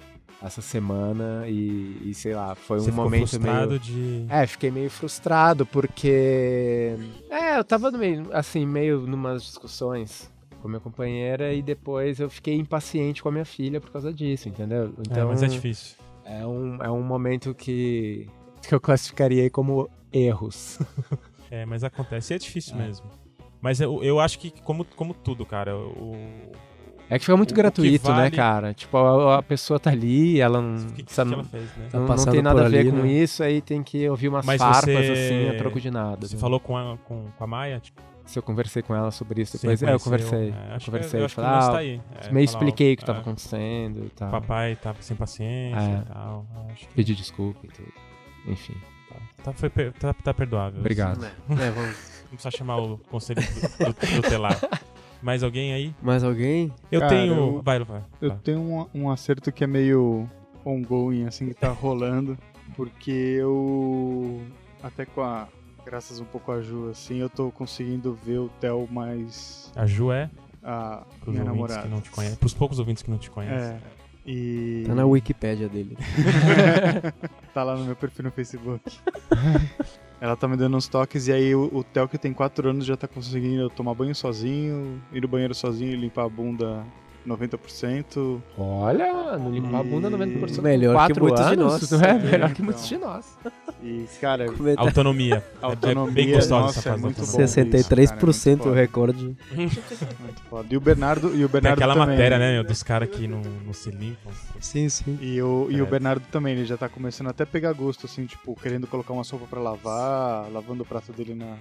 [0.42, 3.80] essa semana e, e, sei lá, foi Você um momento frustrado meio.
[3.80, 4.26] de...
[4.28, 6.94] É, fiquei meio frustrado porque.
[7.30, 10.30] É, eu tava meio, assim, meio numas discussões
[10.60, 14.12] com a minha companheira e depois eu fiquei impaciente com a minha filha por causa
[14.12, 14.84] disso, entendeu?
[14.98, 15.96] É, Então, mas é difícil.
[16.28, 18.28] É um, é um momento que,
[18.62, 20.78] que eu classificaria aí como erros.
[21.48, 22.32] É, mas acontece.
[22.32, 22.78] E é difícil É.
[22.78, 23.06] mesmo.
[23.60, 26.16] Mas eu, eu acho que, como, como tudo, cara, o,
[27.08, 28.74] É que fica muito O- que gratuito, né, vale- cara?
[28.74, 31.86] Tipo, a, a pessoa tá ali, ela não, o que, que sabe, ela fez, né?
[31.88, 33.08] Tá não, não passando tem nada por a ver ali, com né?
[33.12, 36.26] isso, aí tem que ouvir umas Mas farpas você- assim, a troco de nada.
[36.26, 36.40] Você né?
[36.40, 37.78] falou com a, com, com a Maia?
[37.78, 40.50] Tipo, Se eu conversei com ela sobre isso depois, é, eu conversei.
[40.50, 42.00] É, acho que- conversei, eu acho que o falei, ah, tá aí.
[42.20, 44.30] É, meio falar, expliquei o que ó, tava é, acontecendo e tal.
[44.30, 46.02] Papai tava sem paciência É.
[46.02, 46.46] e tal.
[46.72, 47.92] Acho que Pedi desculpa e tudo.
[48.48, 48.74] Enfim,
[49.42, 50.80] tá, foi per- tá, tá perdoável.
[50.80, 51.24] obrigado.
[51.24, 52.16] É, vamos.
[52.26, 54.58] Não precisa chamar o conselho do, do, tutelar.
[55.22, 55.94] Mais alguém aí?
[56.02, 56.72] Mais alguém?
[56.90, 57.34] Eu Cara, tenho.
[57.34, 58.02] eu- Vai, vai.
[58.20, 58.38] Eu vai.
[58.38, 60.28] tenho um, um acerto que é meio
[60.64, 62.36] ongoing, assim, que tá rolando,
[62.76, 64.42] porque eu,
[64.82, 65.46] até com a,
[65.86, 70.10] graças um pouco a Ju, assim, eu tô conseguindo ver o Theo mais A Ju
[70.10, 70.28] é,
[70.62, 71.82] a pros minha namorada.
[71.82, 72.36] que não te conhecem.
[72.36, 73.76] Pros poucos ouvintes que não te conhecem.
[73.76, 73.78] É,
[74.26, 74.82] e...
[74.84, 75.96] Tá na Wikipédia dele.
[77.54, 78.98] tá lá no meu perfil no Facebook.
[80.20, 82.84] Ela tá me dando uns toques e aí o, o Theo que tem 4 anos
[82.84, 86.84] já tá conseguindo tomar banho sozinho, ir no banheiro sozinho e limpar a bunda
[87.26, 88.40] 90%.
[88.56, 91.90] Olha, não limpou a bunda 90% Melhor que muitos de anos, nós.
[91.90, 92.10] Não é?
[92.10, 92.64] É, Melhor que então.
[92.64, 93.38] muitos de nós.
[93.82, 94.46] E, cara,
[94.76, 95.44] Autonomia.
[95.60, 97.22] autonomia, é bem gostosa nossa, essa é muito bom.
[97.22, 99.36] isso, cara, é 63% muito o recorde.
[99.54, 100.66] muito foda.
[100.70, 102.16] E o Bernardo, e o Tem Bernardo aquela também.
[102.16, 104.32] matéria, né, meu, dos caras que não, não se limpam.
[104.60, 105.18] Sim, sim.
[105.20, 105.88] E o, e o É.
[105.88, 109.24] Bernardo também, ele já tá começando até a pegar gosto, assim, tipo, querendo colocar uma
[109.24, 111.56] sopa pra lavar, lavando o prato dele na,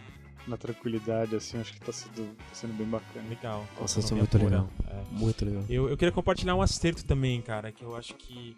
[0.47, 3.27] na tranquilidade, assim, acho que tá sendo, tá sendo bem bacana.
[3.29, 3.65] Legal.
[3.79, 4.43] Nossa, isso é muito pura.
[4.43, 4.69] legal.
[4.87, 5.03] É.
[5.11, 5.63] Muito legal.
[5.69, 8.55] Eu, eu queria compartilhar um acerto também, cara, que eu acho que.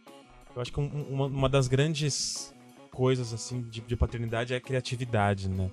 [0.55, 2.53] Eu acho que um- uma, uma das grandes
[2.91, 5.69] coisas, assim, de, de paternidade é a criatividade, né?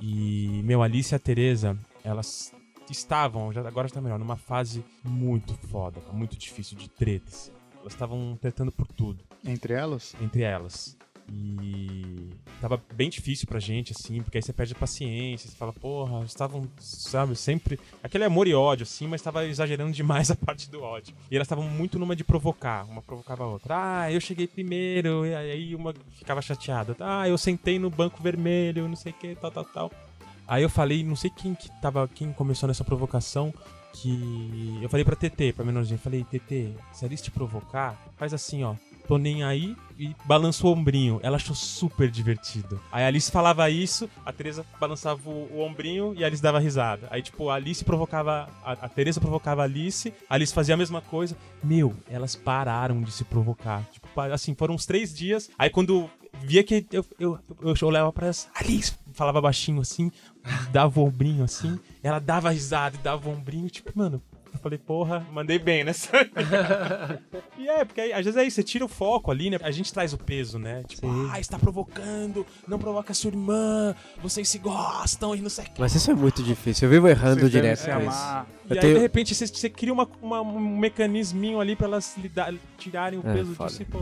[0.00, 2.52] E, meu, Alice e a Tereza, elas
[2.90, 7.50] estavam, já, agora está melhor, numa fase muito foda, muito difícil de tretas.
[7.80, 10.14] Elas estavam tretando por tudo Entre elas?
[10.20, 10.96] entre elas.
[11.28, 15.72] E tava bem difícil pra gente, assim, porque aí você perde a paciência, você fala,
[15.72, 17.78] porra, estavam, sabe, sempre.
[18.02, 21.14] Aquele amor e ódio, assim, mas tava exagerando demais a parte do ódio.
[21.30, 23.74] E elas estavam muito numa de provocar, uma provocava a outra.
[23.76, 26.96] Ah, eu cheguei primeiro, e aí uma ficava chateada.
[27.00, 29.92] Ah, eu sentei no banco vermelho, não sei o que, tal, tal, tal.
[30.46, 33.52] Aí eu falei, não sei quem que tava, quem começou nessa provocação,
[33.92, 38.62] que eu falei pra TT, pra menorzinha, falei, TT, se a te provocar, faz assim,
[38.62, 38.74] ó,
[39.06, 41.20] tô nem aí e balança o ombrinho.
[41.22, 42.80] Ela achou super divertido.
[42.90, 46.58] Aí a Alice falava isso, a Teresa balançava o, o ombrinho e a Alice dava
[46.58, 47.06] risada.
[47.10, 48.48] Aí, tipo, a Alice provocava.
[48.64, 51.36] A, a Teresa provocava a Alice, a Alice fazia a mesma coisa.
[51.62, 53.84] Meu, elas pararam de se provocar.
[53.92, 55.50] Tipo, assim, foram uns três dias.
[55.58, 56.10] Aí quando
[56.42, 60.10] via que eu, eu, eu, eu olhava pra Alice, falava baixinho assim,
[60.72, 64.22] dava o ombrinho assim, ela dava risada e dava o ombrinho, tipo, mano.
[64.62, 66.08] Eu falei, porra, mandei bem nessa.
[67.58, 69.58] e é, porque aí, às vezes é isso, você tira o foco ali, né?
[69.60, 70.84] A gente traz o peso, né?
[70.86, 73.92] Tipo, ah, está provocando, não provoca sua irmã,
[74.22, 75.80] vocês se gostam e não sei o que.
[75.80, 76.86] Mas isso é muito difícil.
[76.86, 78.08] Eu vivo errando Vocês direto se com isso.
[78.08, 78.46] amar.
[78.66, 81.88] E Eu aí, tenho- de repente, você, você cria uma, uma- um mecanisminho ali pra
[81.88, 83.68] elas lidar, tirarem o É, peso foda.
[83.68, 83.98] disso e, pô,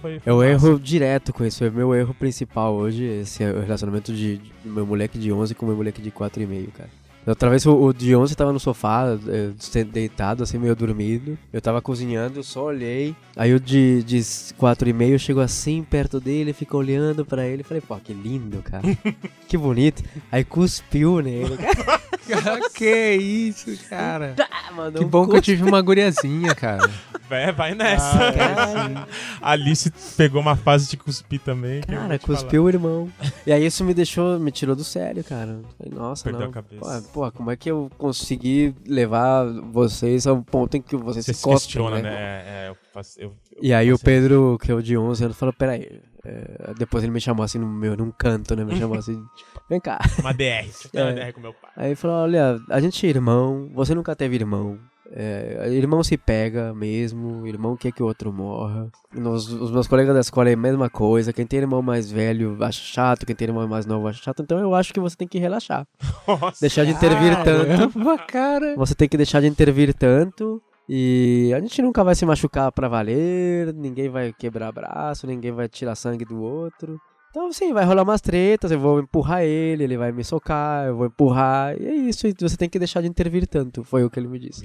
[0.00, 1.64] foi, foi Eu erro direto com isso.
[1.64, 3.02] É meu erro principal hoje.
[3.04, 6.90] Esse o relacionamento de, de meu moleque de 11 com meu moleque de 4,5, cara.
[7.26, 11.36] Outra vez o, o de 11 tava no sofá, eh, deitado, assim, meio dormido.
[11.52, 13.16] Eu tava cozinhando, eu só olhei.
[13.34, 17.64] Aí o de, de 4,5 chegou assim perto dele, ficou olhando pra ele.
[17.64, 18.82] Falei, pô, que lindo, cara.
[19.48, 20.04] que bonito.
[20.30, 21.56] Aí cuspiu nele.
[22.74, 24.34] que isso, cara.
[24.38, 26.88] Ah, mandou Que bom que eu tive uma guriazinha, cara.
[27.28, 28.32] É, vai nessa.
[28.32, 29.08] Cara,
[29.42, 31.80] A Alice pegou uma fase de cuspir também.
[31.80, 33.10] Cara, cuspiu o irmão.
[33.44, 35.58] E aí isso me deixou, me tirou do sério, cara.
[35.76, 36.50] Falei, nossa, Perdeu não.
[36.50, 37.02] a cabeça.
[37.12, 41.34] Pô, pô, como é que eu consegui levar vocês ao ponto em que vocês Você
[41.34, 42.02] se se questiona, né?
[42.02, 42.14] né?
[42.16, 45.24] É, é, eu faço- eu- eu E aí o Pedro, que é o de 11
[45.24, 46.00] anos, falou, peraí.
[46.26, 48.64] É, depois ele me chamou assim no meu, num canto, né?
[48.64, 49.22] Me chamou assim,
[49.70, 49.98] vem cá.
[50.18, 50.66] Uma DR.
[50.66, 51.26] Eu ter uma É.
[51.26, 51.70] DR com meu pai.
[51.76, 54.78] Aí ele falou, olha, a gente é irmão, você nunca teve irmão.
[55.12, 58.88] É, irmão se pega mesmo, irmão quer que o outro morra.
[59.14, 61.32] Nos- os meus colegas da escola é a mesma coisa.
[61.32, 64.42] Quem tem irmão mais velho acha chato, quem tem irmão mais novo acha chato.
[64.42, 65.86] Então eu acho que você tem que relaxar.
[66.26, 66.58] Nossa.
[66.60, 67.92] Deixar de intervir tanto.
[67.94, 68.74] Caramba, cara.
[68.76, 70.60] Você tem que deixar de intervir tanto.
[70.88, 75.68] E a gente nunca vai se machucar pra valer, ninguém vai quebrar braço, ninguém vai
[75.68, 77.00] tirar sangue do outro.
[77.30, 80.96] Então, sim, vai rolar umas tretas, eu vou empurrar ele, ele vai me socar, eu
[80.96, 84.08] vou empurrar, e é isso, e você tem que deixar de intervir tanto, foi o
[84.08, 84.62] que ele me disse.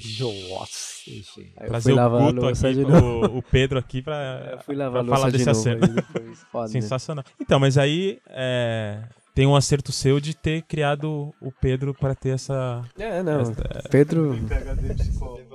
[0.49, 1.01] Nossa.
[1.05, 3.27] Aí eu Trazer fui o lavar Guto aqui, de novo.
[3.27, 6.69] o, o Pedro aqui pra, Eu fui lavar pra falar de desse foda, né?
[6.69, 7.25] Sensacional.
[7.41, 9.03] Então, mas aí é,
[9.33, 12.81] tem um acerto seu de ter criado o Pedro pra ter essa.
[12.97, 13.53] É, não, essa-
[13.89, 14.37] Pedro...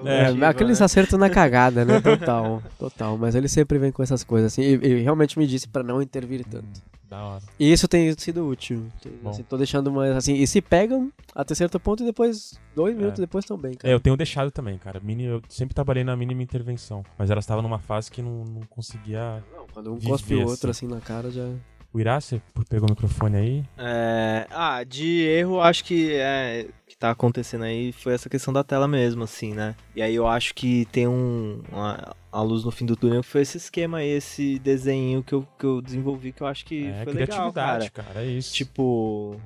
[0.05, 2.01] É, É, aqueles acertos na cagada, né?
[2.01, 3.16] Total, total.
[3.18, 4.62] Mas ele sempre vem com essas coisas assim.
[4.62, 6.83] E, e realmente me disse pra não intervir tanto.
[7.09, 7.43] Da hora.
[7.59, 8.85] E isso tem sido útil.
[9.22, 9.31] Bom.
[9.31, 10.35] Assim, tô deixando mais assim.
[10.35, 13.95] E se pegam até certo ponto e depois, dois minutos depois estão bem, É, cara.
[13.95, 14.99] eu tenho deixado também, cara.
[14.99, 17.05] Mini, eu sempre trabalhei na mínima intervenção.
[17.16, 19.40] Mas ela estava numa fase que não, não conseguia.
[19.57, 20.51] Não, quando um cospe o assim.
[20.51, 21.48] outro assim na cara já.
[21.97, 23.64] O Irá, você pegou o microfone aí?
[23.78, 28.62] É, ah, de erro, acho que é que tá acontecendo aí foi essa questão da
[28.62, 29.74] tela mesmo, assim, né?
[29.94, 33.28] E aí eu acho que tem um uma, a luz no fim do túnel que
[33.31, 36.86] foi esse esquema aí, esse desenho que eu, que eu desenvolvi que eu acho que
[36.86, 38.09] é, foi legal, criatividade, cara.
[38.09, 38.27] cara.
[38.27, 38.52] É isso.
[38.52, 39.40] Tipo,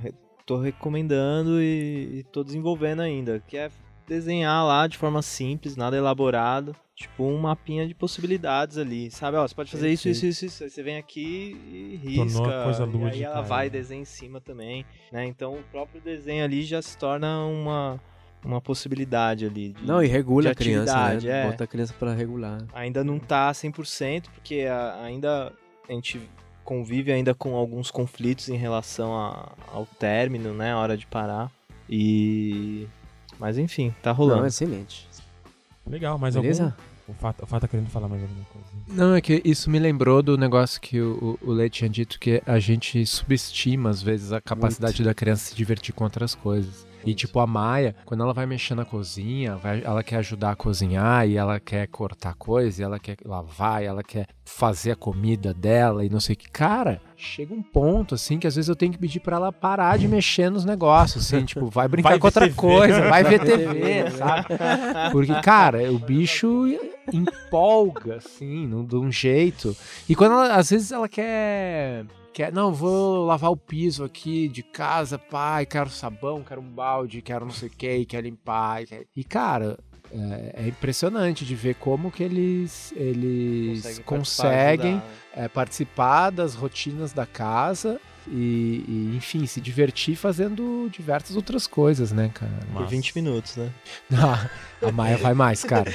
[0.44, 3.70] tô recomendando e, e tô desenvolvendo ainda, que é
[4.08, 9.36] desenhar lá de forma simples, nada elaborado, tipo um mapinha de possibilidades ali, sabe?
[9.38, 10.64] Ó, você pode fazer isso, isso, isso, isso.
[10.64, 12.40] Aí você vem aqui e risca.
[12.64, 13.66] Coisa e aí lúdica, ela vai é.
[13.68, 15.24] e desenha em cima também, né?
[15.24, 17.98] Então o próprio desenho ali já se torna uma,
[18.44, 19.70] uma possibilidade ali.
[19.70, 21.20] de- Não, e regula de a criança, né?
[21.24, 21.46] é.
[21.50, 22.58] Bota a criança pra regular.
[22.74, 25.52] ainda não tá 100%, porque a- ainda
[25.88, 26.20] a gente
[26.62, 31.50] convive ainda com alguns conflitos em relação a- ao término, né, a hora de parar.
[31.88, 32.86] E
[33.38, 34.40] mas enfim, tá rolando.
[34.40, 35.08] Não, excelente.
[35.86, 36.64] Legal, mas Beleza?
[36.64, 36.89] algum...
[37.10, 38.68] O Fá, o Fá tá querendo falar mais alguma coisa.
[38.88, 42.40] Não, é que isso me lembrou do negócio que o, o, Leite tinha dito, que
[42.46, 46.86] a gente subestima, às vezes, a capacidade da criança se divertir com outras coisas.
[47.04, 50.56] E tipo, a Maia, quando ela vai mexer na cozinha, vai- ela quer ajudar a
[50.56, 54.96] cozinhar e ela quer cortar coisa, e ela quer lavar, e ela quer fazer a
[54.96, 56.50] comida dela e não sei o que.
[56.50, 59.96] Cara, chega um ponto, assim, que às vezes eu tenho que pedir pra ela parar
[59.98, 62.56] de mexer nos negócios, assim, tipo, vai brincar Vai com outra TV.
[62.56, 64.46] coisa, vai ver TV, sabe?
[65.12, 66.66] Porque, cara, o bicho
[67.12, 69.76] empolga, assim, de um jeito.
[70.08, 72.04] E quando ela, às vezes ela quer.
[72.40, 77.20] Quer, não, vou lavar o piso aqui de casa, pai, quero sabão, quero um balde,
[77.20, 78.86] quero não sei o que, quer limpar.
[78.86, 79.78] quer- E, cara,
[80.10, 86.54] é, é impressionante de ver como que eles, eles Consegue conseguem participar, é, participar das
[86.54, 92.50] rotinas da casa e, e, enfim, se divertir fazendo diversas outras coisas, né, cara?
[92.72, 93.70] Por 20 minutos, né?
[94.14, 94.48] Ah,
[94.82, 95.92] a Maia vai mais, cara.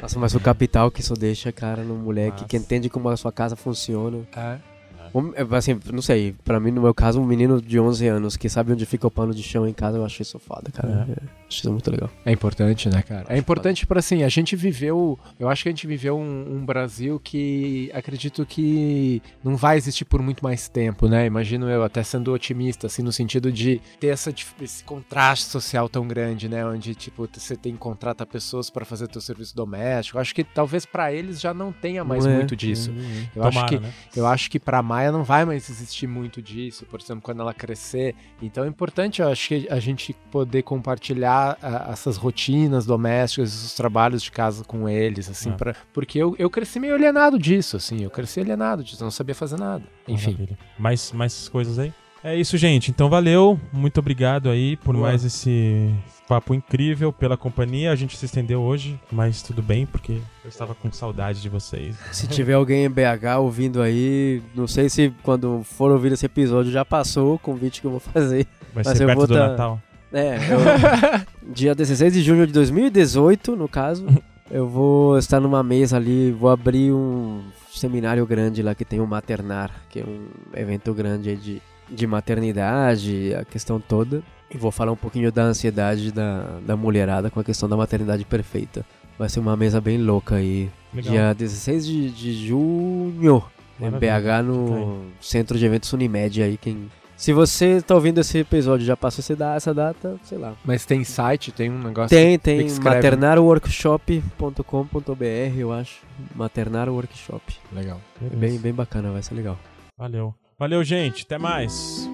[0.00, 2.44] Nossa, mas o capital que isso deixa, cara, no moleque Nossa.
[2.44, 4.18] que entende como a sua casa funciona.
[4.36, 4.69] É.
[5.14, 8.36] Um- é, Assim, não sei, pra mim, no meu caso, um menino de 11 anos
[8.36, 11.06] que sabe onde fica o pano de chão em casa, eu acho isso foda, cara.
[11.08, 11.12] É,
[11.48, 12.08] acho isso muito legal.
[12.24, 13.26] É importante, né, cara?
[13.28, 16.64] É importante para assim, a gente viveu, eu acho que a gente viveu um, um
[16.64, 21.26] Brasil que acredito que não vai existir por muito mais tempo, né?
[21.26, 24.32] Imagino eu até sendo otimista, assim, no sentido de ter essa,
[24.62, 26.64] esse contraste social tão grande, né?
[26.64, 30.18] Onde, tipo, você tem que contratar pessoas para fazer teu serviço doméstico.
[30.18, 32.34] Acho que talvez para eles já não tenha mais é.
[32.34, 32.90] muito disso.
[32.90, 33.26] Uhum.
[33.34, 33.92] Eu acho Tomara, que- né?
[34.16, 37.54] Eu acho que pra Maia não vai mais existir muito disso, por exemplo, quando ela
[37.54, 38.14] crescer.
[38.42, 41.58] Então é importante, eu acho que a gente poder compartilhar
[41.90, 45.54] essas rotinas domésticas, esses trabalhos de casa com eles, assim, É.
[45.54, 49.10] pra, porque eu, eu cresci meio alienado disso, assim, eu cresci alienado disso, eu não
[49.10, 49.84] sabia fazer nada.
[50.06, 50.32] Enfim.
[50.32, 50.58] Maravilha.
[50.78, 51.92] Mais, mais coisas aí?
[52.22, 52.90] É isso, gente.
[52.90, 53.58] Então valeu.
[53.72, 55.08] Muito obrigado aí por Boa.
[55.08, 55.90] mais esse
[56.28, 57.90] papo incrível, pela companhia.
[57.90, 61.96] A gente se estendeu hoje, mas tudo bem, porque eu estava com saudade de vocês.
[62.12, 66.70] Se tiver alguém em BH ouvindo aí, não sei se quando for ouvir esse episódio
[66.70, 68.46] já passou o convite que eu vou fazer.
[68.72, 69.80] Vai Mas ser eu perto vou do tá- Natal.
[70.12, 74.06] É, eu- dia 16 de junho de 2018, no caso,
[74.50, 77.42] eu vou estar numa mesa ali, vou abrir um
[77.72, 82.06] seminário grande lá que tem o Maternar, que é um evento grande aí de, de
[82.06, 84.22] maternidade, a questão toda.
[84.52, 88.24] E vou falar um pouquinho da ansiedade da, da mulherada com a questão da maternidade
[88.24, 88.84] perfeita.
[89.18, 90.70] Vai ser uma mesa bem louca aí.
[90.92, 91.12] Legal.
[91.12, 93.44] Dia 16 de, de junho,
[93.78, 93.98] em.
[93.98, 96.90] BH, no Centro de Eventos Unimed aí, quem...
[97.16, 100.54] Se você tá ouvindo esse episódio já passou essa da- essa data, sei lá.
[100.64, 102.08] Mas tem site, tem um negócio.
[102.16, 106.00] Tem, tem maternarworkshop.com.br, eu acho.
[106.34, 107.42] Maternar Workshop.
[107.72, 108.00] Legal.
[108.20, 109.58] Bem, bem bacana, vai ser legal.
[109.98, 110.34] Valeu.
[110.60, 111.22] Valeu, gente.
[111.22, 112.06] Até mais.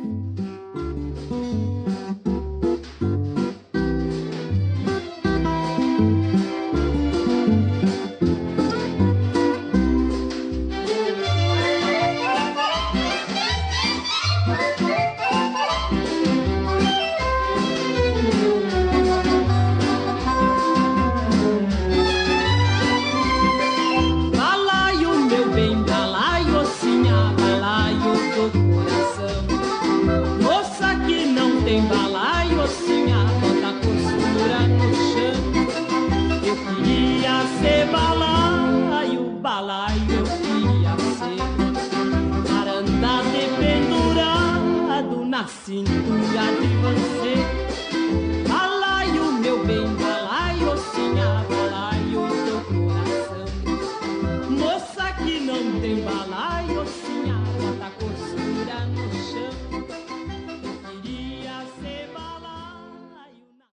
[45.46, 47.15] Cintura de você.